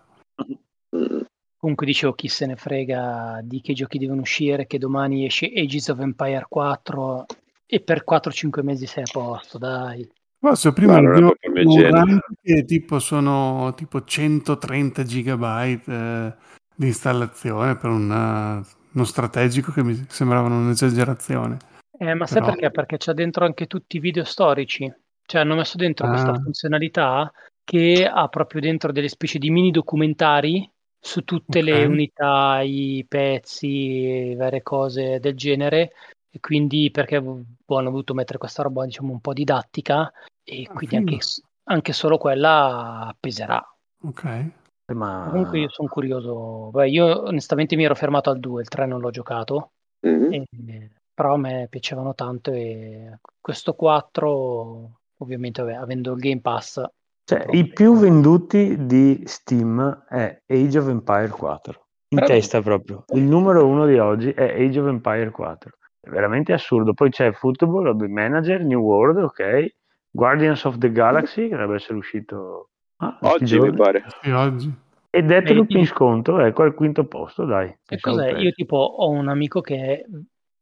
[1.57, 5.87] Comunque dicevo chi se ne frega di che giochi devono uscire, che domani esce Ages
[5.89, 7.25] of Empire 4
[7.65, 10.09] e per 4-5 mesi sei a posto, dai.
[10.39, 16.33] Forse prima è abbiamo che tipo sono tipo 130 gigabyte eh,
[16.75, 18.61] di installazione per una-
[18.93, 21.57] uno strategico che mi sembravano un'esagerazione.
[21.97, 22.71] Eh, ma sai Però- perché?
[22.71, 24.91] Perché c'ha dentro anche tutti i video storici.
[25.25, 26.09] Cioè hanno messo dentro Ah.
[26.09, 27.31] questa funzionalità
[27.63, 30.69] che ha proprio dentro delle specie di mini documentari
[30.99, 31.89] su tutte le Ok.
[31.89, 35.91] unità, i pezzi, varie cose del genere.
[36.29, 37.43] E quindi perché boh,
[37.77, 40.11] hanno voluto mettere questa roba, diciamo, un po' didattica
[40.43, 41.17] e Ah, quindi anche,
[41.65, 43.63] anche solo quella peserà.
[44.01, 44.45] Ok.
[44.93, 46.69] Ma Comunque io sono curioso.
[46.71, 49.71] Beh, io onestamente mi ero fermato al 2, il 3 non l'ho giocato.
[50.07, 50.33] mm.
[50.33, 56.83] E- però a me piacevano tanto e questo 4 ovviamente vabbè, avendo il Game Pass
[57.23, 61.85] Cioè, i più venduti di Steam è Age of Empire 4.
[62.09, 63.05] In Però- testa proprio.
[63.13, 65.71] Il numero uno di oggi è Age of Empire 4.
[65.99, 66.93] È veramente assurdo.
[66.93, 69.75] Poi c'è Football, Manager, New World, ok.
[70.09, 74.05] Guardians of the Galaxy, che dovrebbe essere uscito ah, Oggi mi pare.
[74.21, 74.73] Sì, oggi.
[75.09, 75.79] E Deathloop Vedi?
[75.79, 77.69] in sconto, ecco al quinto posto, dai.
[77.69, 78.31] E pensavo cos'è?
[78.39, 80.05] Io tipo ho un amico che è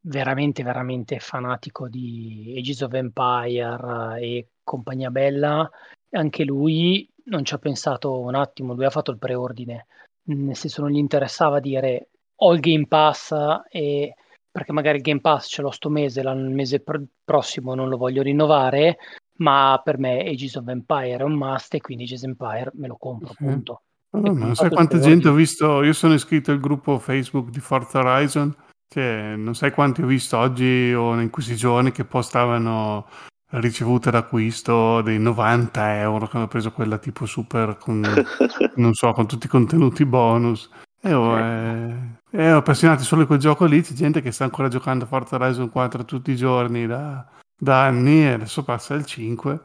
[0.03, 5.69] veramente veramente fanatico di Ages of Empire e compagnia bella
[6.11, 9.85] anche lui non ci ha pensato un attimo, lui ha fatto il preordine,
[10.23, 13.33] nel senso non gli interessava dire ho il Game Pass
[13.69, 14.15] e
[14.51, 17.87] perché magari il Game Pass ce l'ho sto mese, l'anno- il mese pr- prossimo non
[17.87, 18.97] lo voglio rinnovare,
[19.41, 22.95] ma per me Ages of Empire è un must e quindi of Empire me lo
[22.97, 23.43] compro, Sì.
[23.43, 23.81] punto.
[24.09, 25.83] Quindi non ho sai quanta gente ho visto.
[25.83, 28.55] Io sono iscritto al gruppo Facebook di Forza Horizon.
[28.87, 33.07] Che non sai quanti ho visto oggi o in questi giorni che postavano
[33.51, 38.01] ricevute d'acquisto dei 90 euro che hanno preso quella tipo super con
[38.75, 40.69] non so con tutti i contenuti bonus
[41.01, 41.95] e oh, eh,
[42.31, 45.35] eh, appassionati solo di quel gioco lì c'è gente che sta ancora giocando a Forza
[45.35, 47.27] Horizon 4 tutti i giorni da,
[47.61, 49.59] da anni e adesso passa il 5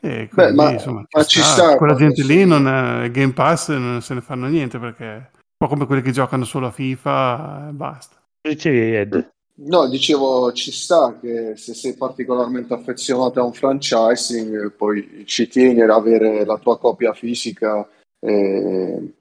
[0.00, 1.70] e quindi ma- insomma ma ci ci sta.
[1.70, 5.56] sta quella gente lì non è, Game Pass non se ne fanno niente perché un
[5.56, 8.16] po' come quelli che giocano solo a FIFA e basta
[8.48, 9.30] dicevi, Ed?
[9.60, 15.80] No, dicevo, ci sta che se sei particolarmente affezionato a un franchising, poi ci tieni
[15.82, 17.86] ad avere la tua copia fisica,
[18.20, 19.14] eh,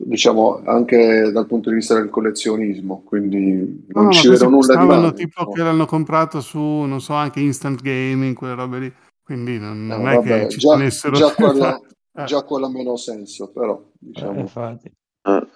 [0.00, 4.76] diciamo, anche dal punto di vista del collezionismo, quindi No, non no, ci vedo nulla
[4.76, 5.12] di male.
[5.12, 5.50] tipo no.
[5.50, 8.92] che l'hanno comprato su, non so, anche Instant Gaming, quelle robe lì.
[9.22, 11.14] Quindi non, No, non è vabbè, che ci già, tenessero.
[11.16, 11.82] già quello,
[12.14, 12.24] Eh.
[12.24, 14.90] già quello ha meno senso, però, Eh, diciamo, infatti.
[15.22, 15.46] Ah.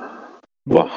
[0.63, 0.89] Boh.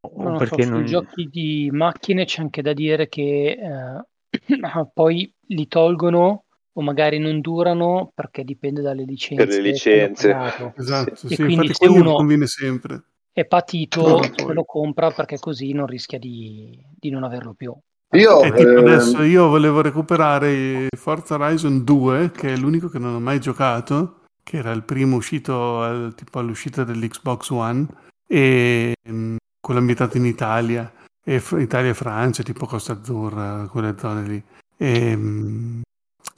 [0.00, 0.84] O Non lo so, perché sui non...
[0.86, 4.04] giochi di macchine c'è anche da dire che eh,
[4.94, 6.44] poi li tolgono
[6.78, 9.44] o magari non durano perché dipende dalle licenze.
[9.46, 10.36] Per le licenze.
[10.76, 13.02] Esatto, E sì, quindi infatti se uno- conviene sempre.
[13.32, 17.74] È patito, se lo compra perché così non rischia di, di non averlo più.
[18.12, 22.98] io, E tipo ehm, adesso io volevo recuperare Forza Horizon 2, che è l'unico che
[22.98, 27.86] non ho mai giocato, che era il primo uscito al- tipo all'uscita dell'Xbox One,
[28.26, 30.90] e mm, quello ambientato in Italia,
[31.22, 34.42] e F- Italia e Francia, tipo Costa Azzurra, quelle zone lì.
[34.78, 35.80] E, mm,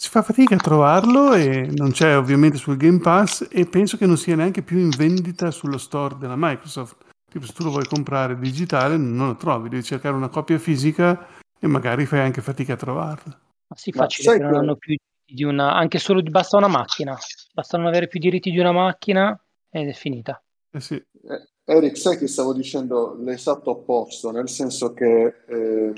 [0.01, 4.07] si fa fatica a trovarlo e non c'è ovviamente sul Game Pass e penso che
[4.07, 6.99] non sia neanche più in vendita sullo store della Microsoft.
[7.29, 11.27] Tipo se tu lo vuoi comprare digitale non lo trovi, devi cercare una copia fisica
[11.59, 13.41] e magari fai anche fatica a trovarla.
[13.67, 16.57] Ma sì, Ma facile che non hanno più diritti di una, anche solo di- basta
[16.57, 17.19] una macchina,
[17.53, 19.37] basta non avere più diritti di una macchina
[19.69, 20.41] ed è finita.
[20.71, 25.93] Eh sì, Eh, Eric, sai che stavo dicendo l'esatto opposto, nel senso che eh,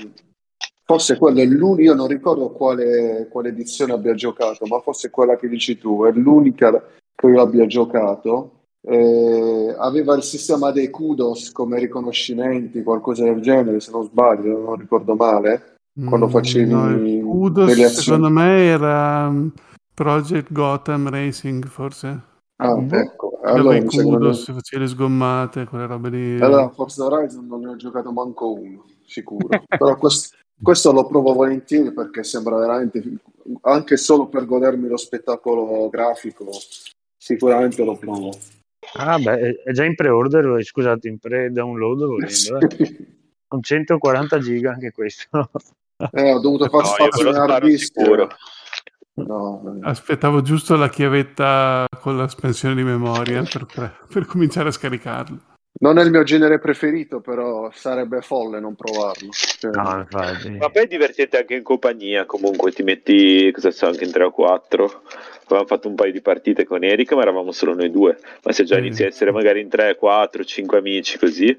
[0.91, 5.37] Forse quello è l'unico, io non ricordo quale, quale edizione abbia giocato, ma forse quella
[5.37, 6.83] che dici tu, è l'unica
[7.15, 8.65] che io abbia giocato.
[8.81, 14.75] Eh, aveva il sistema dei kudos come riconoscimenti, qualcosa del genere, se non sbaglio, non
[14.75, 15.75] ricordo male.
[16.05, 19.49] Quando facevi Mm, no, kudos, secondo me era um,
[19.93, 22.21] Project Gotham Racing, forse.
[22.57, 22.95] Ah, Boh.
[22.97, 23.39] ecco.
[23.43, 26.41] Allora, i kudos, facevi le sgommate, quelle robe lì.
[26.41, 29.47] allora, Forza Horizon non ne ho giocato manco uno, sicuro.
[29.67, 33.03] Però questo, questo lo provo volentieri perché sembra veramente,
[33.61, 36.49] anche solo per godermi lo spettacolo grafico,
[37.17, 38.31] sicuramente lo provo.
[38.95, 43.07] Ah, beh, è- già in pre-order, scusate, in pre-download volendo, eh.
[43.47, 45.49] Con 140 giga anche questo.
[46.13, 47.99] Eh, ho dovuto No, io spazio in hard disk.
[47.99, 48.27] sicuro.
[49.13, 49.79] No, eh.
[49.87, 55.39] Aspettavo giusto la chiavetta con la spensione di memoria per, per- per cominciare a scaricarlo.
[55.81, 59.29] Non è il mio genere preferito, però sarebbe folle non provarlo.
[59.31, 60.51] Cioè, No, infatti.
[60.51, 64.25] Ma poi è divertente anche in compagnia, comunque ti metti, cosa so, anche in 3
[64.25, 65.01] o 4.
[65.55, 68.17] Avevamo fatto un paio di partite con Erika, ma eravamo solo noi due.
[68.43, 68.81] Ma se già Sì.
[68.81, 71.57] inizi a essere magari in 3, 4, 5 amici così,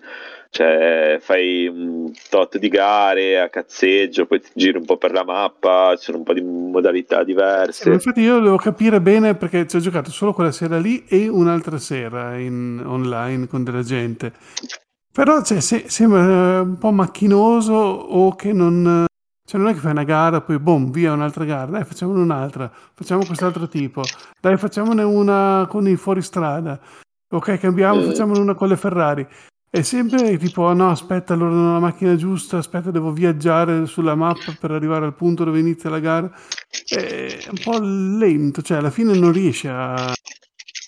[0.50, 5.24] cioè fai un tot di gare a cazzeggio, poi ti giri un po' per la
[5.24, 7.88] mappa, ci sono un po' di modalità Sì, diverse.
[7.88, 11.28] ma infatti io devo capire bene perché ci ho giocato solo quella sera lì e
[11.28, 14.32] un'altra sera in online con della gente.
[15.12, 19.04] Però cioè, se- sembra eh, un po' macchinoso o che non...
[19.52, 22.72] Cioè non è che fai una gara, poi boom, via un'altra gara, dai facciamone un'altra,
[22.94, 24.00] facciamo quest'altro tipo,
[24.40, 26.80] dai facciamone una con i fuoristrada,
[27.28, 28.04] ok cambiamo, Mm.
[28.06, 29.26] facciamone una con le Ferrari.
[29.68, 33.84] È sempre tipo, "Oh, no, aspetta, allora non ho la macchina giusta, aspetta, devo viaggiare
[33.84, 36.30] sulla mappa per arrivare al punto dove inizia la gara.
[36.88, 40.14] È un po' lento, cioè alla fine non riesce a...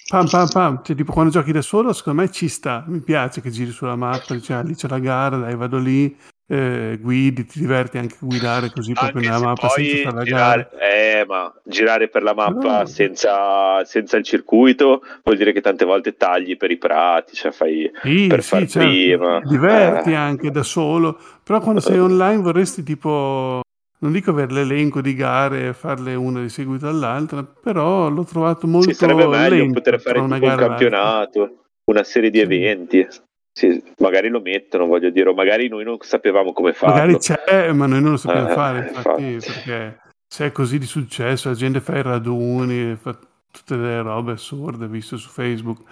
[0.09, 3.43] Pam pam pam, cioè tipo quando giochi da solo secondo me ci sta, mi piace
[3.43, 7.45] che giri sulla mappa, dici, ah, lì c'è la gara, dai vado lì, eh, guidi,
[7.47, 11.25] ti diverti anche a guidare così proprio Anche nella se mappa senza fare girare, eh,
[11.27, 12.87] ma girare per la mappa No.
[12.87, 17.91] senza, senza il circuito vuol dire che tante volte tagli per i prati, cioè fai
[18.03, 19.41] Sì, per sì, far certo, prima.
[19.41, 20.15] ti diverti Eh.
[20.15, 23.61] anche da solo, però quando sei online vorresti tipo,
[24.01, 28.67] non dico avere l'elenco di gare e farle una di seguito all'altra, però l'ho trovato
[28.67, 30.69] molto Sì, sarebbe meglio poter fare un e l'altra.
[30.69, 32.45] campionato, una serie di Sì.
[32.45, 33.09] eventi.
[33.57, 36.97] Sì, magari lo mettono, voglio dire, o magari noi non sapevamo come farlo.
[36.97, 39.53] Magari c'è, ma noi non lo sappiamo Eh, fare, infatti, infatti.
[39.65, 43.17] perché se è così di successo, la gente fa i raduni, fa
[43.53, 45.83] tutte le robe assurde viste su Facebook,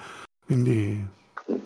[0.45, 1.07] quindi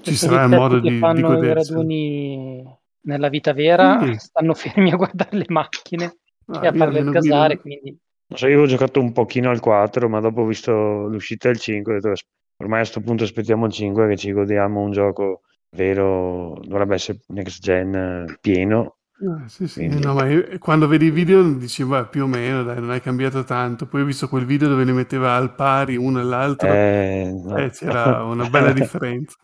[0.03, 1.79] ci sarà per un i modo di, di fanno i goderselo.
[1.79, 2.63] raduni
[3.07, 4.15] nella vita vera Sì.
[4.19, 6.17] stanno fermi a guardare le macchine
[6.49, 10.11] Ah, e a farle guido- quindi Non so, io ho giocato un pochino al 4,
[10.11, 12.23] ma dopo ho visto l'uscita del 5, ho detto, "As-
[12.59, 15.41] ormai a questo punto aspettiamo il 5 che ci godiamo un gioco
[15.77, 18.97] vero, dovrebbe essere next gen eh, pieno.
[19.27, 22.27] Ah, sì, sì, Quindi- no, ma io- quando vedi i video dici, beh, più o
[22.27, 23.87] meno, dai, non è cambiato tanto.
[23.87, 27.57] Poi ho visto quel video dove li metteva al pari uno e l'altro, Eh, no.
[27.57, 29.37] e c'era una bella differenza.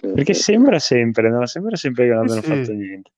[0.00, 1.44] Perché sembra sempre, no?
[1.46, 2.48] Sembra sempre che non abbiano sì.
[2.48, 3.10] fatto niente.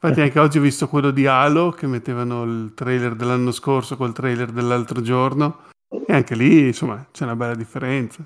[0.00, 4.12] Infatti anche oggi ho visto quello di Halo, che mettevano il trailer dell'anno scorso col
[4.12, 5.62] trailer dell'altro giorno,
[6.06, 8.24] e anche lì, insomma, c'è una bella differenza.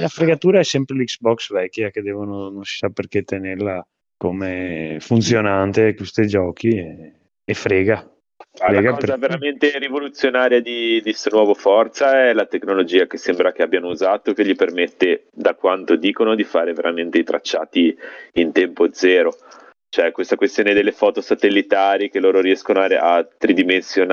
[0.00, 5.94] La fregatura è sempre l'Xbox vecchia che devono, non si sa perché tenerla come funzionante
[5.94, 7.12] questi giochi e,
[7.44, 8.12] e frega.
[8.60, 13.16] Ah, la cosa per- veramente rivoluzionaria di, di sto nuovo Forza è la tecnologia che
[13.16, 17.96] sembra che abbiano usato che gli permette, da quanto dicono, di fare veramente i tracciati
[18.34, 19.32] in tempo zero.
[19.88, 23.28] Cioè questa questione delle foto satellitari che loro riescono a, a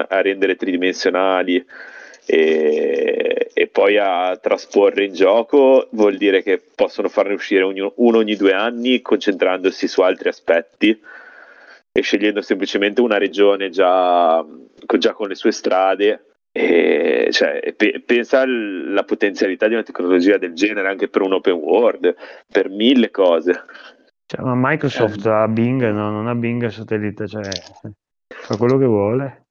[0.07, 1.65] a rendere tridimensionali
[2.25, 8.17] e, e poi a trasporre in gioco vuol dire che possono farne uscire ogni- uno
[8.17, 10.99] ogni due anni concentrandosi su altri aspetti
[11.91, 14.45] e scegliendo semplicemente una regione già,
[14.97, 16.25] già con le sue strade.
[16.51, 21.53] E, cioè, pe- pensa alla potenzialità di una tecnologia del genere anche per un open
[21.53, 22.15] world,
[22.51, 23.63] per mille cose.
[24.25, 27.43] Cioè, ma Microsoft ha Bing, no, non ha Bing satellite, cioè
[28.27, 29.45] fa quello che vuole.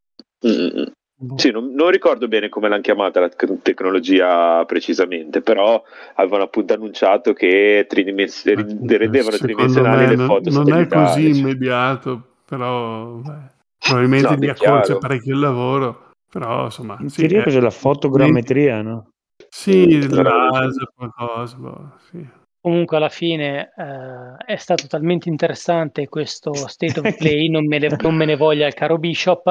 [0.46, 0.84] Mm.
[1.26, 1.38] Boh.
[1.38, 5.82] Sì, non, non ricordo bene come l'hanno chiamata la tec- tecnologia precisamente, però
[6.16, 11.28] avevano appunto annunciato che tridimens- Ma, rendevano tridimensionali me le non, foto non è così
[11.38, 13.32] immediato, però beh,
[13.78, 14.98] probabilmente No, accorcia chiaro.
[14.98, 19.08] parecchio il lavoro, però insomma, In sì, teoria cos'è la fotogrammetria, no?
[19.48, 22.26] sì, il però- laser, qualcosa, boh, sì.
[22.60, 27.96] comunque alla fine eh, è stato talmente interessante questo state of play, non me, le-
[27.98, 29.42] non me ne voglia il caro Bishop,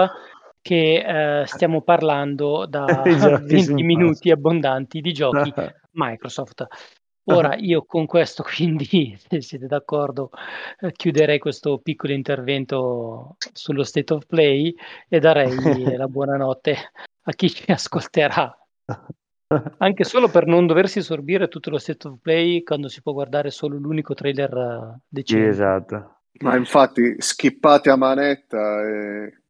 [0.63, 5.53] che eh, stiamo parlando da I giochi 20 sul minuti abbondanti di giochi
[5.91, 6.65] Microsoft.
[7.25, 10.29] Ora io con questo, quindi, se siete d'accordo,
[10.79, 14.75] eh, chiuderei questo piccolo intervento sullo state of play
[15.07, 16.75] e darei la buonanotte
[17.21, 18.57] a chi ci ascolterà.
[19.77, 23.51] Anche solo per non doversi sorbire tutto lo state of play quando si può guardare
[23.51, 25.47] solo l'unico trailer uh, decente.
[25.47, 26.17] Esatto.
[26.39, 29.42] Ma infatti skippate a manetta e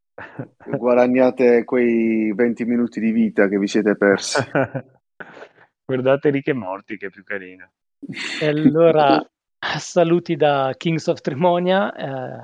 [0.77, 4.41] guadagnate quei 20 minuti di vita che vi siete persi.
[5.85, 7.71] Guardate Rick e Morti che è più carino.
[8.41, 9.25] E allora
[9.77, 12.41] saluti da Kings of Trimonia, eh,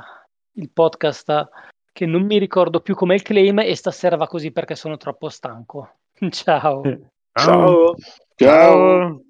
[0.53, 1.49] il podcast
[1.91, 5.29] che non mi ricordo più come il claim e stasera va così perché sono troppo
[5.29, 5.99] stanco.
[6.29, 6.81] Ciao.
[7.33, 7.95] Ciao.
[8.35, 9.21] Ciao.